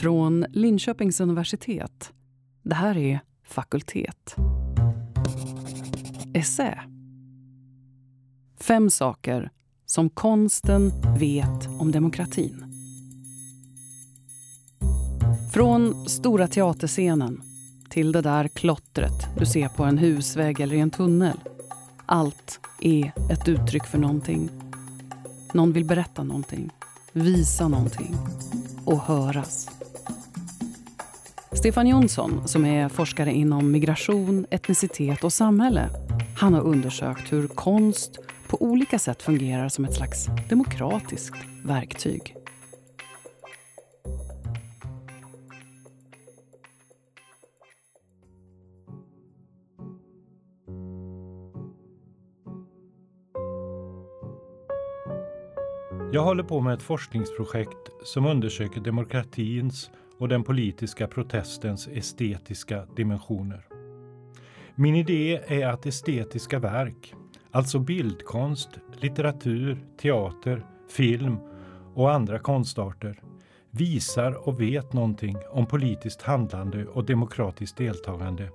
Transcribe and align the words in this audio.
Från 0.00 0.46
Linköpings 0.52 1.20
universitet. 1.20 2.12
Det 2.62 2.74
här 2.74 2.96
är 2.96 3.20
Fakultet. 3.44 4.36
Essä. 6.34 6.78
Fem 8.60 8.90
saker 8.90 9.50
som 9.86 10.10
konsten 10.10 10.92
vet 11.18 11.66
om 11.80 11.92
demokratin. 11.92 12.64
Från 15.52 16.08
stora 16.08 16.48
teaterscenen 16.48 17.42
till 17.90 18.12
det 18.12 18.22
där 18.22 18.48
klottret 18.48 19.26
du 19.38 19.46
ser 19.46 19.68
på 19.68 19.84
en 19.84 19.98
husvägg 19.98 20.60
eller 20.60 20.76
i 20.76 20.80
en 20.80 20.90
tunnel. 20.90 21.38
Allt 22.06 22.60
är 22.80 23.12
ett 23.30 23.48
uttryck 23.48 23.84
för 23.84 23.98
någonting. 23.98 24.50
Någon 25.52 25.72
vill 25.72 25.84
berätta 25.84 26.22
någonting, 26.22 26.70
visa 27.12 27.68
någonting 27.68 28.16
och 28.84 28.98
höras. 28.98 29.77
Stefan 31.52 31.86
Jonsson, 31.86 32.48
som 32.48 32.64
är 32.64 32.88
forskare 32.88 33.32
inom 33.32 33.70
migration, 33.70 34.46
etnicitet 34.50 35.24
och 35.24 35.32
samhälle, 35.32 35.90
han 36.36 36.54
har 36.54 36.60
undersökt 36.60 37.32
hur 37.32 37.48
konst 37.48 38.18
på 38.48 38.62
olika 38.62 38.98
sätt 38.98 39.22
fungerar 39.22 39.68
som 39.68 39.84
ett 39.84 39.94
slags 39.94 40.26
demokratiskt 40.48 41.36
verktyg. 41.64 42.34
Jag 56.12 56.22
håller 56.22 56.42
på 56.42 56.60
med 56.60 56.74
ett 56.74 56.82
forskningsprojekt 56.82 57.90
som 58.04 58.26
undersöker 58.26 58.80
demokratins 58.80 59.90
och 60.18 60.28
den 60.28 60.44
politiska 60.44 61.06
protestens 61.06 61.88
estetiska 61.88 62.86
dimensioner. 62.96 63.66
Min 64.74 64.94
idé 64.94 65.40
är 65.46 65.66
att 65.66 65.86
estetiska 65.86 66.58
verk, 66.58 67.14
alltså 67.50 67.78
bildkonst, 67.78 68.68
litteratur, 69.00 69.78
teater, 70.00 70.66
film 70.90 71.38
och 71.94 72.12
andra 72.12 72.38
konstarter, 72.38 73.22
visar 73.70 74.48
och 74.48 74.60
vet 74.60 74.92
någonting 74.92 75.36
om 75.50 75.66
politiskt 75.66 76.22
handlande 76.22 76.86
och 76.86 77.04
demokratiskt 77.04 77.76
deltagande 77.76 78.48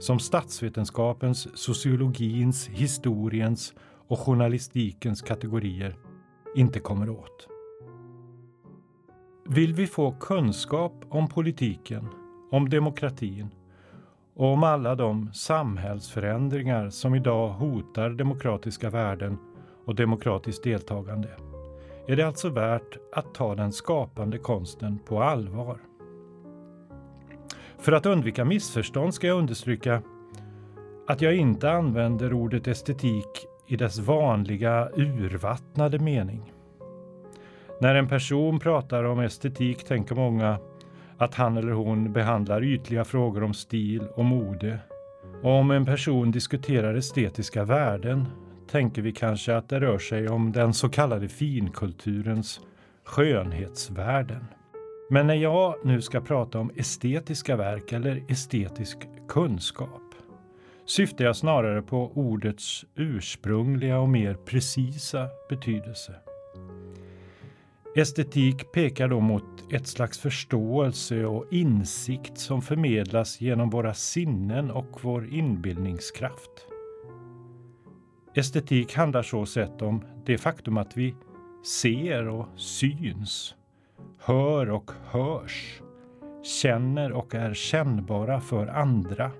som 0.00 0.18
statsvetenskapens, 0.18 1.48
sociologins, 1.58 2.68
historiens 2.68 3.74
och 4.08 4.18
journalistikens 4.18 5.22
kategorier 5.22 5.96
inte 6.56 6.80
kommer 6.80 7.10
åt. 7.10 7.51
Vill 9.54 9.74
vi 9.74 9.86
få 9.86 10.12
kunskap 10.12 10.92
om 11.08 11.28
politiken, 11.28 12.08
om 12.50 12.68
demokratin 12.68 13.48
och 14.34 14.46
om 14.46 14.62
alla 14.62 14.94
de 14.94 15.30
samhällsförändringar 15.32 16.90
som 16.90 17.14
idag 17.14 17.48
hotar 17.48 18.10
demokratiska 18.10 18.90
värden 18.90 19.38
och 19.86 19.94
demokratiskt 19.94 20.64
deltagande 20.64 21.28
är 22.08 22.16
det 22.16 22.22
alltså 22.22 22.48
värt 22.48 22.98
att 23.12 23.34
ta 23.34 23.54
den 23.54 23.72
skapande 23.72 24.38
konsten 24.38 24.98
på 24.98 25.22
allvar. 25.22 25.78
För 27.78 27.92
att 27.92 28.06
undvika 28.06 28.44
missförstånd 28.44 29.14
ska 29.14 29.26
jag 29.26 29.38
understryka 29.38 30.02
att 31.06 31.20
jag 31.20 31.36
inte 31.36 31.70
använder 31.70 32.32
ordet 32.32 32.66
estetik 32.66 33.46
i 33.66 33.76
dess 33.76 33.98
vanliga 33.98 34.88
urvattnade 34.96 35.98
mening. 35.98 36.52
När 37.82 37.94
en 37.94 38.08
person 38.08 38.60
pratar 38.60 39.04
om 39.04 39.20
estetik 39.20 39.84
tänker 39.84 40.14
många 40.14 40.58
att 41.18 41.34
han 41.34 41.56
eller 41.56 41.72
hon 41.72 42.12
behandlar 42.12 42.64
ytliga 42.64 43.04
frågor 43.04 43.42
om 43.42 43.54
stil 43.54 44.02
och 44.14 44.24
mode. 44.24 44.78
Och 45.42 45.50
om 45.50 45.70
en 45.70 45.84
person 45.84 46.30
diskuterar 46.30 46.94
estetiska 46.94 47.64
värden 47.64 48.26
tänker 48.70 49.02
vi 49.02 49.12
kanske 49.12 49.56
att 49.56 49.68
det 49.68 49.80
rör 49.80 49.98
sig 49.98 50.28
om 50.28 50.52
den 50.52 50.74
så 50.74 50.88
kallade 50.88 51.28
finkulturens 51.28 52.60
skönhetsvärden. 53.04 54.44
Men 55.10 55.26
när 55.26 55.34
jag 55.34 55.74
nu 55.84 56.02
ska 56.02 56.20
prata 56.20 56.58
om 56.58 56.70
estetiska 56.76 57.56
verk 57.56 57.92
eller 57.92 58.22
estetisk 58.28 58.98
kunskap 59.28 60.14
syftar 60.86 61.24
jag 61.24 61.36
snarare 61.36 61.82
på 61.82 62.12
ordets 62.14 62.84
ursprungliga 62.94 63.98
och 63.98 64.08
mer 64.08 64.34
precisa 64.34 65.28
betydelse. 65.48 66.12
Estetik 67.94 68.72
pekar 68.72 69.08
då 69.08 69.20
mot 69.20 69.72
ett 69.72 69.86
slags 69.86 70.18
förståelse 70.18 71.24
och 71.24 71.46
insikt 71.50 72.38
som 72.38 72.62
förmedlas 72.62 73.40
genom 73.40 73.70
våra 73.70 73.94
sinnen 73.94 74.70
och 74.70 75.04
vår 75.04 75.28
inbildningskraft. 75.34 76.50
Estetik 78.34 78.94
handlar 78.94 79.22
så 79.22 79.46
sett 79.46 79.82
om 79.82 80.04
det 80.26 80.38
faktum 80.38 80.76
att 80.76 80.96
vi 80.96 81.14
ser 81.80 82.28
och 82.28 82.46
syns, 82.56 83.54
hör 84.18 84.70
och 84.70 84.90
hörs, 85.04 85.80
känner 86.62 87.12
och 87.12 87.34
är 87.34 87.54
kännbara 87.54 88.40
för 88.40 88.66
andra. 88.66 89.30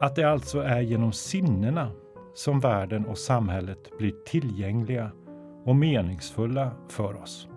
Att 0.00 0.16
det 0.16 0.24
alltså 0.24 0.60
är 0.60 0.80
genom 0.80 1.12
sinnena 1.12 1.90
som 2.34 2.60
världen 2.60 3.06
och 3.06 3.18
samhället 3.18 3.98
blir 3.98 4.12
tillgängliga 4.26 5.10
och 5.64 5.76
meningsfulla 5.76 6.70
för 6.88 7.22
oss. 7.22 7.48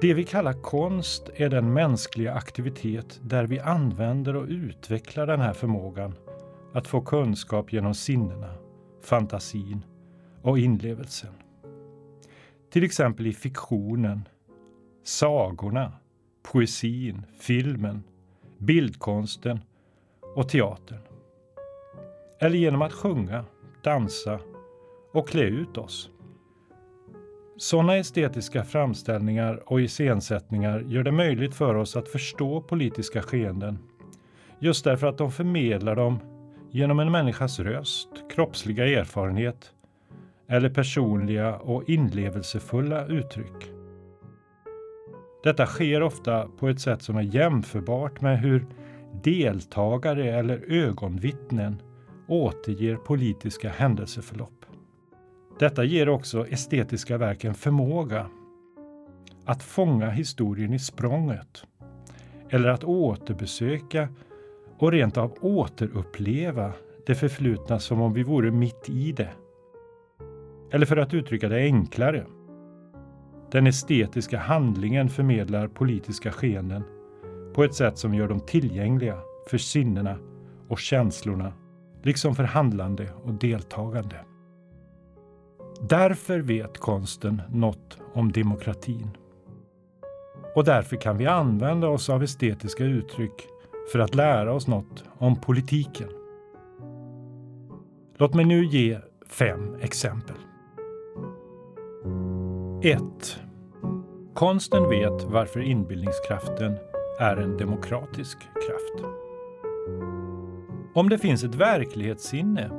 Det 0.00 0.14
vi 0.14 0.24
kallar 0.24 0.52
konst 0.52 1.30
är 1.34 1.48
den 1.48 1.72
mänskliga 1.72 2.34
aktivitet 2.34 3.20
där 3.22 3.46
vi 3.46 3.60
använder 3.60 4.36
och 4.36 4.46
utvecklar 4.48 5.26
den 5.26 5.40
här 5.40 5.52
förmågan 5.52 6.14
att 6.72 6.86
få 6.86 7.00
kunskap 7.00 7.72
genom 7.72 7.94
sinnena, 7.94 8.54
fantasin 9.02 9.84
och 10.42 10.58
inlevelsen. 10.58 11.34
Till 12.70 12.84
exempel 12.84 13.26
i 13.26 13.32
fiktionen, 13.32 14.28
sagorna, 15.04 15.92
poesin, 16.42 17.22
filmen, 17.40 18.02
bildkonsten 18.58 19.60
och 20.34 20.48
teatern. 20.48 21.02
Eller 22.40 22.58
genom 22.58 22.82
att 22.82 22.92
sjunga, 22.92 23.44
dansa 23.82 24.40
och 25.12 25.28
klä 25.28 25.44
ut 25.44 25.78
oss. 25.78 26.10
Sådana 27.56 27.96
estetiska 27.96 28.64
framställningar 28.64 29.62
och 29.66 29.80
iscensättningar 29.80 30.80
gör 30.80 31.02
det 31.02 31.12
möjligt 31.12 31.54
för 31.54 31.74
oss 31.74 31.96
att 31.96 32.08
förstå 32.08 32.60
politiska 32.60 33.22
skeenden. 33.22 33.78
Just 34.58 34.84
därför 34.84 35.06
att 35.06 35.18
de 35.18 35.32
förmedlar 35.32 35.96
dem 35.96 36.18
genom 36.70 37.00
en 37.00 37.12
människas 37.12 37.60
röst, 37.60 38.08
kroppsliga 38.34 39.00
erfarenhet 39.00 39.72
eller 40.48 40.70
personliga 40.70 41.56
och 41.56 41.88
inlevelsefulla 41.88 43.06
uttryck. 43.06 43.70
Detta 45.42 45.66
sker 45.66 46.02
ofta 46.02 46.48
på 46.58 46.68
ett 46.68 46.80
sätt 46.80 47.02
som 47.02 47.16
är 47.16 47.22
jämförbart 47.22 48.20
med 48.20 48.40
hur 48.40 48.66
deltagare 49.22 50.38
eller 50.38 50.72
ögonvittnen 50.72 51.82
återger 52.28 52.96
politiska 52.96 53.68
händelseförlopp. 53.68 54.64
Detta 55.58 55.84
ger 55.84 56.08
också 56.08 56.46
estetiska 56.48 57.18
verk 57.18 57.44
en 57.44 57.54
förmåga 57.54 58.26
att 59.44 59.62
fånga 59.62 60.10
historien 60.10 60.74
i 60.74 60.78
språnget 60.78 61.64
eller 62.50 62.68
att 62.68 62.84
återbesöka 62.84 64.08
och 64.78 64.92
rent 64.92 65.16
av 65.16 65.34
återuppleva 65.40 66.72
det 67.06 67.14
förflutna 67.14 67.78
som 67.78 68.00
om 68.00 68.12
vi 68.12 68.22
vore 68.22 68.50
mitt 68.50 68.88
i 68.88 69.12
det. 69.12 69.30
Eller 70.70 70.86
för 70.86 70.96
att 70.96 71.14
uttrycka 71.14 71.48
det 71.48 71.56
enklare. 71.56 72.26
Den 73.50 73.66
estetiska 73.66 74.38
handlingen 74.38 75.08
förmedlar 75.08 75.68
politiska 75.68 76.32
skeenden 76.32 76.82
på 77.54 77.64
ett 77.64 77.74
sätt 77.74 77.98
som 77.98 78.14
gör 78.14 78.28
dem 78.28 78.40
tillgängliga 78.40 79.18
för 79.50 79.58
sinnena 79.58 80.18
och 80.68 80.78
känslorna, 80.78 81.52
liksom 82.02 82.34
för 82.34 82.44
handlande 82.44 83.08
och 83.22 83.34
deltagande. 83.34 84.16
Därför 85.80 86.38
vet 86.38 86.78
konsten 86.78 87.42
något 87.50 87.98
om 88.14 88.32
demokratin. 88.32 89.10
Och 90.54 90.64
därför 90.64 90.96
kan 90.96 91.16
vi 91.16 91.26
använda 91.26 91.88
oss 91.88 92.10
av 92.10 92.22
estetiska 92.22 92.84
uttryck 92.84 93.48
för 93.92 93.98
att 93.98 94.14
lära 94.14 94.52
oss 94.52 94.66
något 94.66 95.04
om 95.18 95.40
politiken. 95.40 96.08
Låt 98.16 98.34
mig 98.34 98.44
nu 98.44 98.64
ge 98.64 98.98
fem 99.26 99.74
exempel. 99.80 100.36
1. 102.82 103.00
Konsten 104.34 104.88
vet 104.88 105.24
varför 105.24 105.60
inbildningskraften 105.60 106.76
är 107.20 107.36
en 107.36 107.56
demokratisk 107.56 108.38
kraft. 108.38 109.14
Om 110.94 111.08
det 111.08 111.18
finns 111.18 111.44
ett 111.44 111.54
verklighetssinne, 111.54 112.70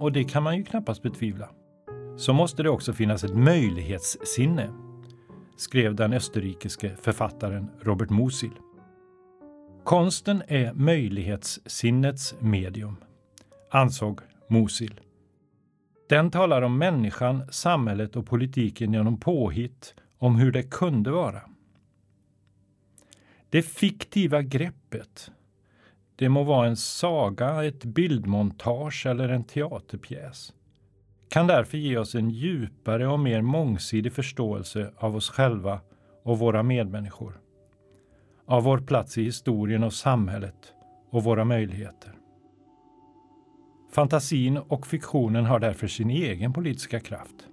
och 0.00 0.12
det 0.12 0.24
kan 0.24 0.42
man 0.42 0.56
ju 0.56 0.64
knappast 0.64 1.02
betvivla, 1.02 1.48
så 2.16 2.32
måste 2.32 2.62
det 2.62 2.70
också 2.70 2.92
finnas 2.92 3.24
ett 3.24 3.36
möjlighetssinne. 3.36 4.70
skrev 5.56 5.94
den 5.94 6.12
österrikiske 6.12 6.96
författaren 7.02 7.70
Robert 7.80 8.10
Musil. 8.10 8.50
Konsten 9.84 10.42
är 10.48 10.72
möjlighetssinnets 10.72 12.34
medium, 12.40 12.96
ansåg 13.70 14.20
Musil. 14.48 15.00
Den 16.08 16.30
talar 16.30 16.62
om 16.62 16.78
människan, 16.78 17.42
samhället 17.50 18.16
och 18.16 18.26
politiken 18.26 18.92
genom 18.92 19.20
påhitt 19.20 19.94
om 20.18 20.36
hur 20.36 20.52
det 20.52 20.62
kunde 20.62 21.10
vara. 21.10 21.42
Det 23.50 23.62
fiktiva 23.62 24.42
greppet, 24.42 25.30
det 26.16 26.28
må 26.28 26.44
vara 26.44 26.66
en 26.68 26.76
saga, 26.76 27.64
ett 27.64 27.84
bildmontage 27.84 29.06
eller 29.06 29.28
en 29.28 29.44
teaterpjäs, 29.44 30.52
kan 31.34 31.46
därför 31.46 31.78
ge 31.78 31.98
oss 31.98 32.14
en 32.14 32.30
djupare 32.30 33.06
och 33.06 33.20
mer 33.20 33.42
mångsidig 33.42 34.12
förståelse 34.12 34.90
av 34.96 35.16
oss 35.16 35.30
själva 35.30 35.80
och 36.22 36.38
våra 36.38 36.62
medmänniskor. 36.62 37.40
Av 38.46 38.62
vår 38.62 38.78
plats 38.78 39.18
i 39.18 39.22
historien 39.22 39.84
och 39.84 39.92
samhället 39.92 40.72
och 41.10 41.24
våra 41.24 41.44
möjligheter. 41.44 42.12
Fantasin 43.92 44.56
och 44.56 44.86
fiktionen 44.86 45.44
har 45.44 45.58
därför 45.58 45.86
sin 45.86 46.10
egen 46.10 46.52
politiska 46.52 47.00
kraft. 47.00 47.48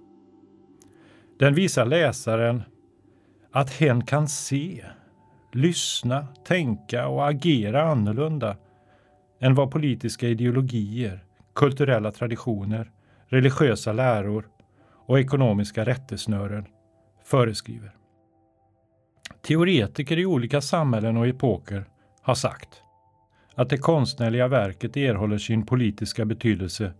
Den 1.38 1.54
visar 1.54 1.84
läsaren 1.84 2.62
att 3.52 3.70
hen 3.70 4.04
kan 4.04 4.28
se, 4.28 4.84
lyssna, 5.52 6.26
tänka 6.44 7.08
och 7.08 7.28
agera 7.28 7.82
annorlunda 7.82 8.56
än 9.40 9.54
vad 9.54 9.70
politiska 9.70 10.28
ideologier, 10.28 11.24
kulturella 11.54 12.12
traditioner, 12.12 12.90
religiösa 13.32 13.92
läror 13.92 14.48
och 15.06 15.20
ekonomiska 15.20 15.84
rättesnören 15.84 16.66
föreskriver. 17.24 17.96
Teoretiker 19.42 20.18
i 20.18 20.26
olika 20.26 20.60
samhällen 20.60 21.16
och 21.16 21.28
epoker 21.28 21.84
har 22.22 22.34
sagt 22.34 22.82
att 23.54 23.68
det 23.68 23.78
konstnärliga 23.78 24.48
verket 24.48 24.96
erhåller 24.96 25.38
sin 25.38 25.66
politiska 25.66 26.24
betydelse 26.24 26.92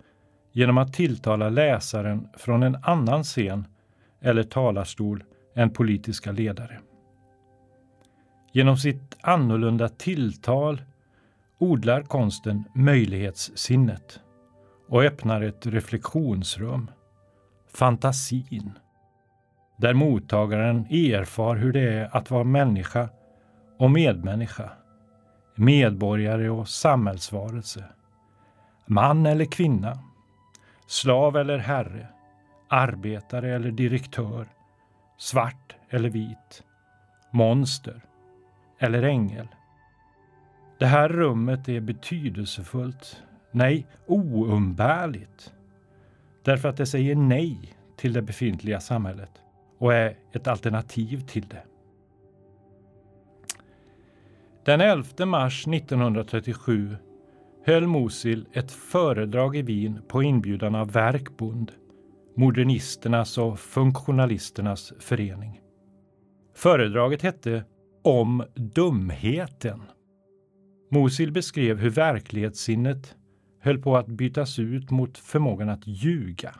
genom 0.52 0.79
att 0.79 0.93
tilltala 0.93 1.49
läsaren 1.49 2.29
från 2.37 2.62
en 2.62 2.76
annan 2.82 3.23
scen 3.23 3.67
eller 4.20 4.43
talarstol 4.43 5.25
än 5.55 5.70
politiska 5.70 6.32
ledare. 6.32 6.81
Genom 8.52 8.76
sitt 8.76 9.17
annorlunda 9.20 9.88
tilltal 9.88 10.82
odlar 11.58 12.02
konsten 12.02 12.64
möjlighetssinnet 12.75 14.20
och 14.93 15.03
öppnar 15.03 15.41
ett 15.41 15.67
reflektionsrum, 15.67 16.91
fantasin, 17.75 18.79
där 19.77 19.94
mottagaren 19.94 20.87
erfar 20.91 21.56
hur 21.56 21.73
det 21.73 21.81
är 21.81 22.17
att 22.17 22.31
vara 22.31 22.44
människa 22.44 23.09
och 23.79 23.91
medmänniska, 23.91 24.71
medborgare 25.55 26.50
och 26.50 26.69
samhällsvarelse, 26.69 27.85
man 28.87 29.27
eller 29.27 29.44
kvinna, 29.44 29.99
slav 30.87 31.37
eller 31.37 31.59
herre, 31.59 32.09
arbetare 32.69 33.55
eller 33.55 33.71
direktör, 33.71 34.47
svart 35.19 35.77
eller 35.91 36.11
vit, 36.11 36.62
monster 37.31 38.00
eller 38.79 39.03
ängel. 39.03 39.49
Det 40.79 40.87
här 40.87 41.09
rummet 41.09 41.69
är 41.69 41.81
betydelsefullt, 41.81 43.23
nej 43.52 43.87
oumbärligt, 44.06 45.52
därför 46.44 46.69
att 46.69 46.76
det 46.76 46.87
säger 46.87 47.16
nej 47.16 47.75
till 47.96 48.12
det 48.12 48.22
befintliga 48.22 48.81
samhället 48.81 49.31
och 49.78 49.94
är 49.94 50.16
ett 50.32 50.46
alternativ 50.46 51.20
till 51.20 51.49
det. 51.49 51.62
Den 54.64 54.81
11 54.81 55.26
mars 55.26 55.66
1937 55.66 56.96
höll 57.64 57.87
Mosil 57.87 58.46
ett 58.52 58.72
föredrag 58.72 59.56
i 59.56 59.62
Wien 59.62 60.02
på 60.08 60.22
inbjudan 60.22 60.75
av 60.75 60.93
Verkbund, 60.93 61.72
Modernisternas 62.37 63.38
och 63.38 63.60
Funktionalisternas 63.60 64.93
förening. 64.98 65.60
Föredraget 66.55 67.22
hette 67.22 67.64
Om 68.05 68.44
dumheten. 68.55 69.82
Mosil 70.90 71.32
beskrev 71.32 71.78
hur 71.78 71.90
verklighetssinnet 71.90 73.16
höll 73.62 73.79
på 73.79 73.97
att 73.97 74.06
bytas 74.06 74.59
ut 74.59 74.91
mot 74.91 75.19
förmågan 75.19 75.69
att 75.69 75.87
ljuga, 75.87 76.55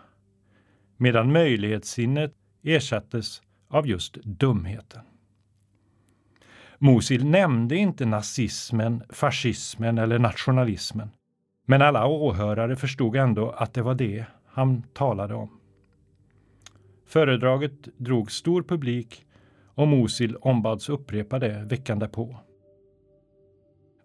medan 0.97 1.33
möjlighetssinnet 1.33 2.35
ersattes 2.63 3.43
av 3.69 3.87
just 3.87 4.15
dumheten. 4.15 5.01
Mosil 6.79 7.25
nämnde 7.25 7.77
inte 7.77 8.07
nazismen, 8.07 9.03
fascismen 9.09 9.99
eller 9.99 10.19
nationalismen. 10.19 11.11
Men 11.67 11.83
alla 11.83 12.07
åhörare 12.07 12.77
förstod 12.77 13.17
ändå 13.17 13.51
att 13.51 13.75
det 13.75 13.83
var 13.83 13.95
det 13.95 14.25
han 14.47 14.83
talade 14.83 15.35
om. 15.35 15.51
Föredraget 17.07 17.85
drog 17.97 18.33
stor 18.33 18.63
publik 18.63 19.27
och 19.75 19.89
Mosil 19.89 20.37
ombads 20.37 20.89
upprepa 20.89 21.39
det 21.39 21.65
veckan 21.65 21.99
därpå. 21.99 22.37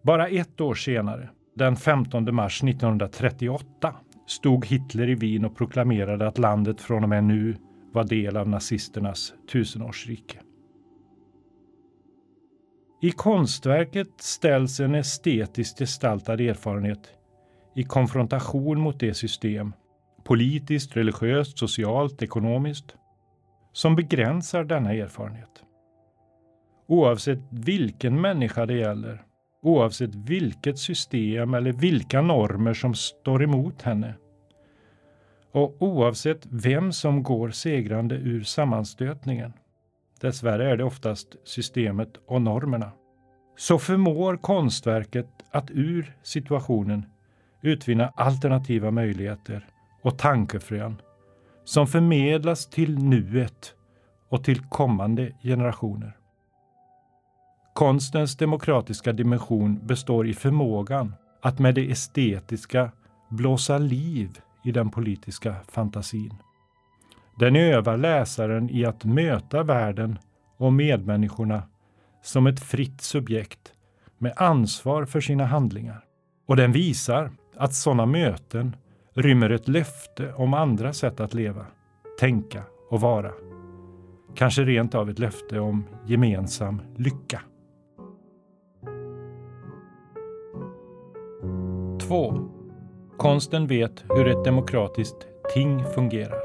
Bara 0.02 0.28
ett 0.28 0.60
år 0.60 0.74
senare, 0.74 1.30
den 1.58 1.76
15 1.76 2.34
mars 2.34 2.62
1938, 2.62 3.94
stod 4.26 4.66
Hitler 4.66 5.08
i 5.08 5.14
Wien 5.14 5.44
och 5.44 5.56
proklamerade 5.56 6.28
att 6.28 6.38
landet 6.38 6.80
från 6.80 7.02
och 7.02 7.08
med 7.08 7.24
nu 7.24 7.56
var 7.92 8.04
del 8.04 8.36
av 8.36 8.48
nazisternas 8.48 9.32
tusenårsrike. 9.52 10.38
I 13.02 13.10
konstverket 13.10 14.08
ställs 14.20 14.80
en 14.80 14.94
estetiskt 14.94 15.78
gestaltad 15.78 16.40
erfarenhet 16.40 17.10
i 17.74 17.84
konfrontation 17.84 18.80
mot 18.80 19.00
det 19.00 19.14
system, 19.14 19.72
politiskt, 20.24 20.96
religiöst, 20.96 21.58
socialt, 21.58 22.22
ekonomiskt, 22.22 22.96
som 23.72 23.96
begränsar 23.96 24.64
denna 24.64 24.94
erfarenhet. 24.94 25.64
Oavsett 26.86 27.40
vilken 27.50 28.20
människa 28.20 28.66
det 28.66 28.74
gäller, 28.74 29.27
oavsett 29.62 30.14
vilket 30.14 30.78
system 30.78 31.54
eller 31.54 31.72
vilka 31.72 32.22
normer 32.22 32.74
som 32.74 32.94
står 32.94 33.42
emot 33.42 33.82
henne, 33.82 34.14
och 35.52 35.76
oavsett 35.82 36.46
vem 36.50 36.92
som 36.92 37.22
går 37.22 37.50
segrande 37.50 38.14
ur 38.14 38.42
sammanstötningen, 38.42 39.52
dessvärre 40.20 40.70
är 40.70 40.76
det 40.76 40.84
oftast 40.84 41.36
systemet 41.44 42.16
och 42.26 42.42
normerna, 42.42 42.92
så 43.56 43.78
förmår 43.78 44.36
konstverket 44.36 45.28
att 45.50 45.70
ur 45.70 46.16
situationen 46.22 47.06
utvinna 47.62 48.08
alternativa 48.08 48.90
möjligheter 48.90 49.66
och 50.02 50.18
tankefrön 50.18 51.02
som 51.64 51.86
förmedlas 51.86 52.66
till 52.66 52.98
nuet 52.98 53.74
och 54.28 54.44
till 54.44 54.60
kommande 54.60 55.32
generationer. 55.42 56.17
Konstens 57.78 58.36
demokratiska 58.36 59.12
dimension 59.12 59.86
består 59.86 60.26
i 60.28 60.34
förmågan 60.34 61.14
att 61.42 61.58
med 61.58 61.74
det 61.74 61.90
estetiska 61.90 62.90
blåsa 63.28 63.78
liv 63.78 64.38
i 64.64 64.72
den 64.72 64.90
politiska 64.90 65.54
fantasin. 65.68 66.34
Den 67.38 67.56
övar 67.56 67.96
läsaren 67.96 68.70
i 68.70 68.84
att 68.84 69.04
möta 69.04 69.62
världen 69.62 70.18
och 70.56 70.72
medmänniskorna 70.72 71.62
som 72.22 72.46
ett 72.46 72.60
fritt 72.60 73.00
subjekt 73.00 73.72
med 74.18 74.32
ansvar 74.36 75.04
för 75.04 75.20
sina 75.20 75.46
handlingar. 75.46 76.04
Och 76.46 76.56
den 76.56 76.72
visar 76.72 77.30
att 77.56 77.74
sådana 77.74 78.06
möten 78.06 78.76
rymmer 79.14 79.50
ett 79.50 79.68
löfte 79.68 80.32
om 80.32 80.54
andra 80.54 80.92
sätt 80.92 81.20
att 81.20 81.34
leva, 81.34 81.66
tänka 82.20 82.62
och 82.90 83.00
vara. 83.00 83.32
Kanske 84.34 84.62
rent 84.62 84.94
av 84.94 85.10
ett 85.10 85.18
löfte 85.18 85.60
om 85.60 85.84
gemensam 86.06 86.82
lycka. 86.96 87.40
2. 92.08 92.48
Konsten 93.16 93.66
vet 93.66 94.04
hur 94.08 94.28
ett 94.28 94.44
demokratiskt 94.44 95.26
ting 95.54 95.84
fungerar. 95.84 96.40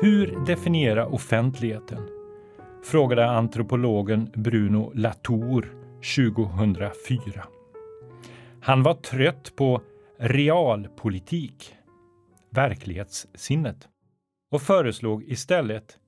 Hur 0.00 0.44
definiera 0.46 1.06
offentligheten? 1.06 2.08
frågade 2.84 3.30
antropologen 3.30 4.30
Bruno 4.34 4.92
Latour 4.94 5.74
2004. 6.16 7.46
Han 8.60 8.82
var 8.82 8.94
trött 8.94 9.56
på 9.56 9.82
realpolitik, 10.18 11.74
verklighetssinnet, 12.50 13.88
och 14.50 14.62
föreslog 14.62 15.24
istället 15.24 15.98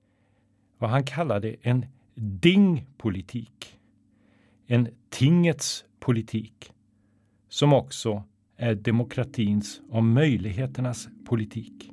vad 0.78 0.90
han 0.90 1.04
kallade 1.04 1.56
en 1.62 1.86
dingpolitik. 2.14 3.78
En 4.66 4.88
tingets 5.10 5.84
politik 6.00 6.72
som 7.56 7.72
också 7.72 8.22
är 8.56 8.74
demokratins 8.74 9.80
och 9.90 10.04
möjligheternas 10.04 11.08
politik. 11.26 11.90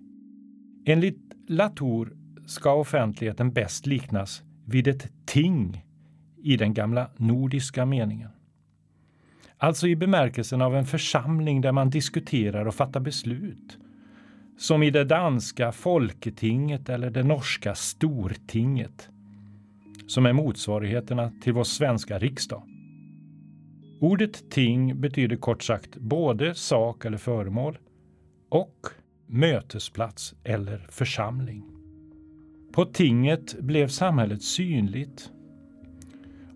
Enligt 0.86 1.20
Latour 1.48 2.18
ska 2.46 2.74
offentligheten 2.74 3.52
bäst 3.54 3.86
liknas 3.86 4.44
vid 4.66 4.88
ett 4.88 5.12
ting 5.26 5.86
i 6.44 6.58
den 6.58 6.74
gamla 6.74 7.10
nordiska 7.18 7.86
meningen. 7.86 8.30
Alltså 9.58 9.88
i 9.88 9.96
bemärkelsen 9.96 10.62
av 10.62 10.76
en 10.76 10.86
församling 10.86 11.62
där 11.62 11.72
man 11.72 11.90
diskuterar 11.90 12.66
och 12.66 12.76
fattar 12.76 13.00
beslut. 13.00 13.78
Som 14.58 14.84
i 14.84 14.92
det 14.92 15.06
danska 15.06 15.72
Folketinget 15.72 16.90
eller 16.90 17.10
det 17.10 17.24
norska 17.24 17.76
Stortinget. 17.76 19.10
Som 20.08 20.26
är 20.26 20.34
motsvarigheterna 20.34 21.32
till 21.42 21.54
vår 21.54 21.64
svenska 21.64 22.20
riksdag. 22.20 22.64
Ordet 24.04 24.50
ting 24.50 25.02
betyder 25.02 25.36
kort 25.36 25.64
sagt 25.64 25.98
både 25.98 26.56
sak 26.56 27.06
eller 27.06 27.18
föremål 27.18 27.78
och 28.50 28.88
mötesplats 29.28 30.36
eller 30.44 30.88
församling. 30.90 31.64
På 32.74 32.86
tinget 32.86 33.60
blev 33.60 33.88
samhället 33.88 34.44
synligt. 34.44 35.32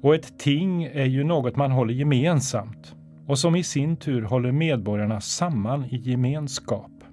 Och 0.02 0.16
ett 0.16 0.40
ting 0.40 0.84
är 0.84 1.06
ju 1.06 1.24
något 1.24 1.56
man 1.56 1.72
håller 1.72 1.94
gemensamt 1.94 2.96
och 3.28 3.40
som 3.40 3.56
i 3.56 3.64
sin 3.64 3.98
tur 3.98 4.22
håller 4.22 4.52
medborgarna 4.52 5.22
samman 5.22 5.86
i 5.86 5.98
gemenskap. 5.98 7.04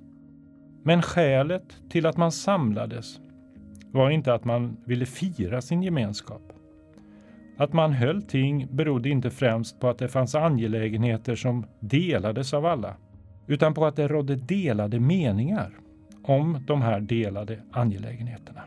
Men 0.82 1.02
skälet 1.02 1.76
till 1.90 2.06
att 2.06 2.16
man 2.16 2.32
samlades 2.32 3.20
var 3.92 4.10
inte 4.10 4.34
att 4.34 4.44
man 4.44 4.76
ville 4.84 5.06
fira 5.06 5.62
sin 5.62 5.82
gemenskap. 5.82 6.53
Att 7.56 7.72
man 7.72 7.92
höll 7.92 8.22
ting 8.22 8.66
berodde 8.70 9.08
inte 9.08 9.30
främst 9.30 9.80
på 9.80 9.88
att 9.88 9.98
det 9.98 10.08
fanns 10.08 10.34
angelägenheter 10.34 11.34
som 11.34 11.66
delades 11.80 12.54
av 12.54 12.66
alla, 12.66 12.96
utan 13.46 13.74
på 13.74 13.86
att 13.86 13.96
det 13.96 14.08
rådde 14.08 14.36
delade 14.36 15.00
meningar 15.00 15.70
om 16.24 16.64
de 16.66 16.82
här 16.82 17.00
delade 17.00 17.58
angelägenheterna. 17.70 18.62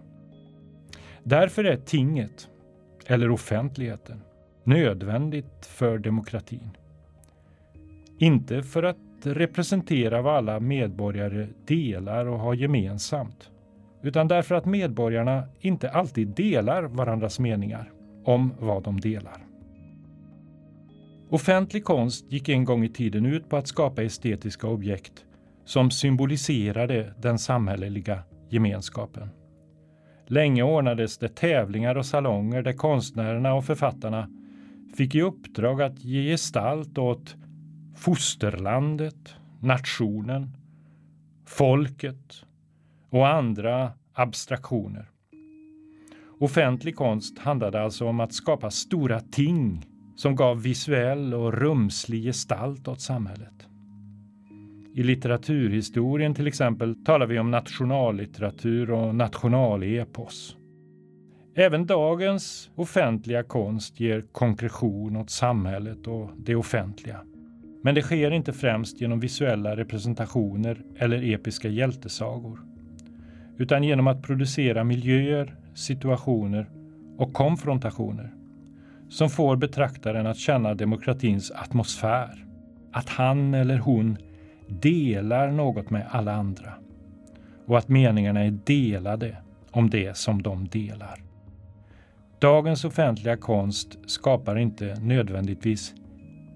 Därför 1.23 1.63
är 1.63 1.77
tinget, 1.77 2.49
eller 3.05 3.31
offentligheten, 3.31 4.21
nödvändigt 4.63 5.65
för 5.65 5.97
demokratin. 5.97 6.69
Inte 8.17 8.63
för 8.63 8.83
att 8.83 8.97
representera 9.23 10.21
vad 10.21 10.35
alla 10.35 10.59
medborgare 10.59 11.47
delar 11.65 12.25
och 12.25 12.39
har 12.39 12.53
gemensamt, 12.53 13.51
utan 14.01 14.27
därför 14.27 14.55
att 14.55 14.65
medborgarna 14.65 15.43
inte 15.59 15.89
alltid 15.89 16.27
delar 16.27 16.83
varandras 16.83 17.39
meningar 17.39 17.91
om 18.27 18.53
vad 18.59 18.83
de 18.83 18.99
delar. 18.99 19.45
Offentlig 21.29 21.83
konst 21.83 22.31
gick 22.31 22.49
en 22.49 22.65
gång 22.65 22.83
i 22.83 22.89
tiden 22.89 23.25
ut 23.25 23.49
på 23.49 23.57
att 23.57 23.67
skapa 23.67 24.03
estetiska 24.03 24.67
objekt 24.67 25.25
som 25.65 25.91
symboliserade 25.91 27.13
den 27.17 27.39
samhälleliga 27.39 28.23
gemenskapen. 28.49 29.29
Länge 30.25 30.63
ordnades 30.63 31.17
det 31.17 31.35
tävlingar 31.35 31.95
och 31.95 32.05
salonger 32.05 32.61
där 32.61 32.73
konstnärerna 32.73 33.53
och 33.53 33.65
författarna 33.65 34.29
fick 34.97 35.15
i 35.15 35.21
uppdrag 35.21 35.81
att 35.81 36.03
ge 36.03 36.31
gestalt 36.31 36.97
åt 36.97 37.35
fosterlandet, 37.95 39.35
nationen, 39.61 40.57
folket 41.45 42.45
och 43.09 43.27
andra 43.27 43.91
abstraktioner. 44.13 45.09
Offentlig 46.39 46.95
konst 46.95 47.39
handlade 47.39 47.81
alltså 47.81 48.05
om 48.05 48.19
att 48.19 48.33
skapa 48.33 48.71
stora 48.71 49.19
ting 49.19 49.85
som 50.15 50.35
gav 50.35 50.61
visuell 50.61 51.33
och 51.33 51.53
rumslig 51.53 52.23
gestalt 52.23 52.87
åt 52.87 53.01
samhället. 53.01 53.67
I 54.95 55.03
litteraturhistorien 55.03 56.33
till 56.33 56.47
exempel 56.47 56.95
talar 56.95 57.25
vi 57.25 57.39
om 57.39 57.51
nationallitteratur 57.51 58.91
och 58.91 59.15
nationalepos. 59.15 60.57
Även 61.55 61.85
dagens 61.85 62.69
offentliga 62.75 63.43
konst 63.43 63.99
ger 63.99 64.21
konkretion 64.31 65.15
åt 65.15 65.29
samhället 65.29 66.07
och 66.07 66.29
det 66.37 66.55
offentliga. 66.55 67.21
Men 67.83 67.95
det 67.95 68.01
sker 68.01 68.31
inte 68.31 68.53
främst 68.53 69.01
genom 69.01 69.19
visuella 69.19 69.75
representationer 69.75 70.81
eller 70.95 71.33
episka 71.33 71.69
hjältesagor. 71.69 72.59
Utan 73.57 73.83
genom 73.83 74.07
att 74.07 74.23
producera 74.23 74.83
miljöer, 74.83 75.55
situationer 75.77 76.69
och 77.17 77.33
konfrontationer 77.33 78.33
som 79.09 79.29
får 79.29 79.55
betraktaren 79.55 80.27
att 80.27 80.37
känna 80.37 80.73
demokratins 80.73 81.51
atmosfär. 81.51 82.45
Att 82.91 83.09
han 83.09 83.53
eller 83.53 83.77
hon 83.77 84.17
delar 84.67 85.51
något 85.51 85.89
med 85.89 86.07
alla 86.09 86.33
andra 86.33 86.73
och 87.65 87.77
att 87.77 87.87
meningarna 87.87 88.45
är 88.45 88.51
delade 88.51 89.37
om 89.71 89.89
det 89.89 90.17
som 90.17 90.41
de 90.41 90.67
delar. 90.67 91.23
Dagens 92.39 92.85
offentliga 92.85 93.37
konst 93.37 93.97
skapar 94.05 94.57
inte 94.57 94.99
nödvändigtvis 94.99 95.93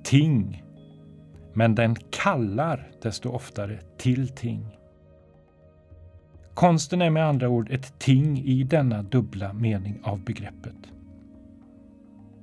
ting, 0.03 0.63
men 1.53 1.75
den 1.75 1.95
kallar 1.95 2.87
desto 3.01 3.29
oftare 3.29 3.79
till 3.97 4.29
ting. 4.29 4.80
Konsten 6.53 7.01
är 7.01 7.09
med 7.09 7.25
andra 7.25 7.49
ord 7.49 7.71
ett 7.71 7.99
ting 7.99 8.37
i 8.37 8.63
denna 8.63 9.03
dubbla 9.03 9.53
mening 9.53 9.99
av 10.03 10.23
begreppet. 10.23 10.75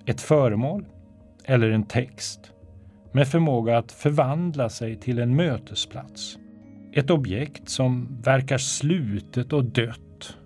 Ett 0.07 0.21
föremål 0.21 0.85
eller 1.45 1.71
en 1.71 1.83
text 1.83 2.53
med 3.13 3.29
förmåga 3.29 3.79
att 3.79 3.93
förvandla 3.93 4.69
sig 4.69 4.97
till 4.97 5.19
en 5.19 5.37
mötesplats. 5.37 6.39
Ett 6.93 7.11
objekt 7.11 7.69
som 7.69 8.19
verkar 8.23 8.59
slutet 8.59 9.53
och 9.53 9.65
dött 9.65 10.37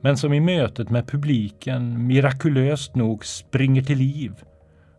men 0.00 0.16
som 0.16 0.32
i 0.32 0.40
mötet 0.40 0.90
med 0.90 1.06
publiken 1.06 2.06
mirakulöst 2.06 2.94
nog 2.96 3.26
springer 3.26 3.82
till 3.82 3.98
liv 3.98 4.32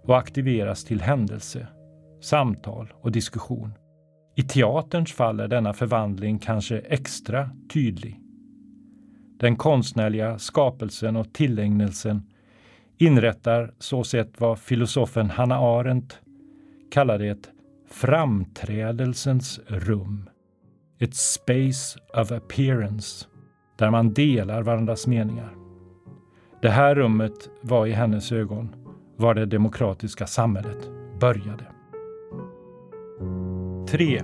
och 0.04 0.18
aktiveras 0.18 0.86
till 0.86 1.02
händelse, 1.02 1.68
samtal 2.22 2.94
och 3.02 3.12
diskussion. 3.12 3.74
I 4.40 4.44
teaterns 4.44 5.14
fall 5.14 5.40
är 5.40 5.48
denna 5.48 5.74
förvandling 5.74 6.40
kanske 6.40 6.80
extra 6.80 7.50
tydlig. 7.74 8.20
Den 9.40 9.56
konstnärliga 9.56 10.40
skapelsen 10.40 11.16
och 11.16 11.34
tillägnelsen 11.34 12.24
inrättar 12.98 13.74
så 13.80 14.04
sett 14.04 14.40
vad 14.40 14.60
filosofen 14.60 15.30
Hanna 15.30 15.56
Arendt 15.56 16.20
kallade 16.92 17.28
ett 17.28 17.50
framträdelsens 17.90 19.60
rum. 19.68 20.30
Ett 21.00 21.16
space 21.16 22.00
of 22.14 22.32
appearance 22.32 23.26
där 23.78 23.92
man 23.92 24.14
delar 24.14 24.64
varandras 24.64 25.08
meningar. 25.08 25.54
Det 26.62 26.70
här 26.70 26.96
rummet 26.96 27.50
var 27.62 27.88
i 27.88 27.92
hennes 27.92 28.32
ögon 28.32 28.76
var 29.16 29.34
det 29.34 29.46
demokratiska 29.46 30.28
samhället 30.28 30.90
började. 31.20 31.79
3. 33.92 34.24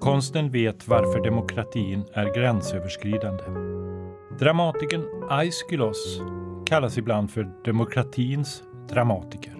Konsten 0.00 0.50
vet 0.50 0.88
varför 0.88 1.24
demokratin 1.24 2.04
är 2.12 2.34
gränsöverskridande. 2.34 3.44
Dramatikern 4.38 5.04
Aiskylos 5.30 6.20
kallas 6.66 6.98
ibland 6.98 7.30
för 7.30 7.64
demokratins 7.64 8.62
dramatiker. 8.88 9.54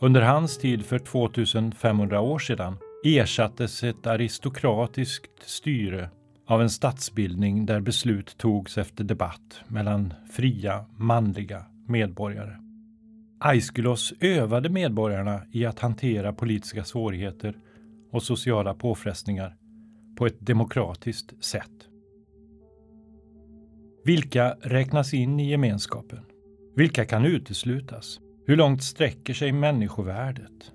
Under 0.00 0.22
hans 0.22 0.58
tid 0.58 0.84
för 0.84 0.98
2500 0.98 2.20
år 2.20 2.38
sedan 2.38 2.76
ersattes 3.04 3.84
ett 3.84 4.06
aristokratiskt 4.06 5.48
styre 5.48 6.10
av 6.46 6.62
en 6.62 6.70
statsbildning 6.70 7.66
där 7.66 7.80
beslut 7.80 8.38
togs 8.38 8.78
efter 8.78 9.04
debatt 9.04 9.60
mellan 9.68 10.14
fria, 10.32 10.84
manliga 10.96 11.64
medborgare. 11.88 12.56
Aiskylos 13.38 14.14
övade 14.20 14.68
medborgarna 14.68 15.40
i 15.52 15.66
att 15.66 15.78
hantera 15.78 16.32
politiska 16.32 16.84
svårigheter 16.84 17.54
och 18.14 18.22
sociala 18.22 18.74
påfrestningar 18.74 19.56
på 20.16 20.26
ett 20.26 20.46
demokratiskt 20.46 21.44
sätt. 21.44 21.88
Vilka 24.04 24.56
räknas 24.60 25.14
in 25.14 25.40
i 25.40 25.50
gemenskapen? 25.50 26.24
Vilka 26.76 27.04
kan 27.04 27.24
uteslutas? 27.24 28.20
Hur 28.46 28.56
långt 28.56 28.82
sträcker 28.82 29.34
sig 29.34 29.52
människovärdet? 29.52 30.72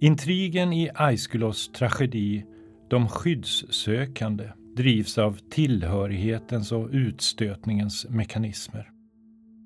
Intrigen 0.00 0.72
i 0.72 0.90
Aiskylos 0.94 1.72
tragedi 1.72 2.44
De 2.90 3.08
skyddssökande 3.08 4.48
drivs 4.76 5.18
av 5.18 5.38
tillhörighetens 5.50 6.72
och 6.72 6.88
utstötningens 6.92 8.06
mekanismer. 8.10 8.90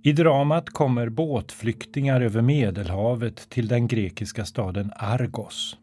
I 0.04 0.12
dramat 0.12 0.70
kommer 0.70 1.08
båtflyktingar 1.08 2.20
över 2.20 2.42
Medelhavet 2.42 3.48
till 3.50 3.68
den 3.68 3.88
grekiska 3.88 4.44
staden 4.44 4.92
Argos. 4.96 5.78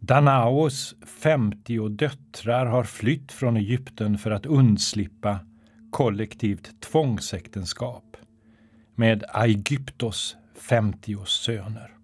Danaos 0.00 0.94
50 1.06 1.88
döttrar 1.88 2.66
har 2.66 2.84
flytt 2.84 3.32
från 3.32 3.56
Egypten 3.56 4.18
för 4.18 4.30
att 4.30 4.46
undslippa 4.46 5.40
kollektivt 5.90 6.80
tvångsäktenskap 6.80 8.16
med 8.94 9.24
Aegyptos 9.28 10.36
50 10.54 11.24
söner. 11.26 11.94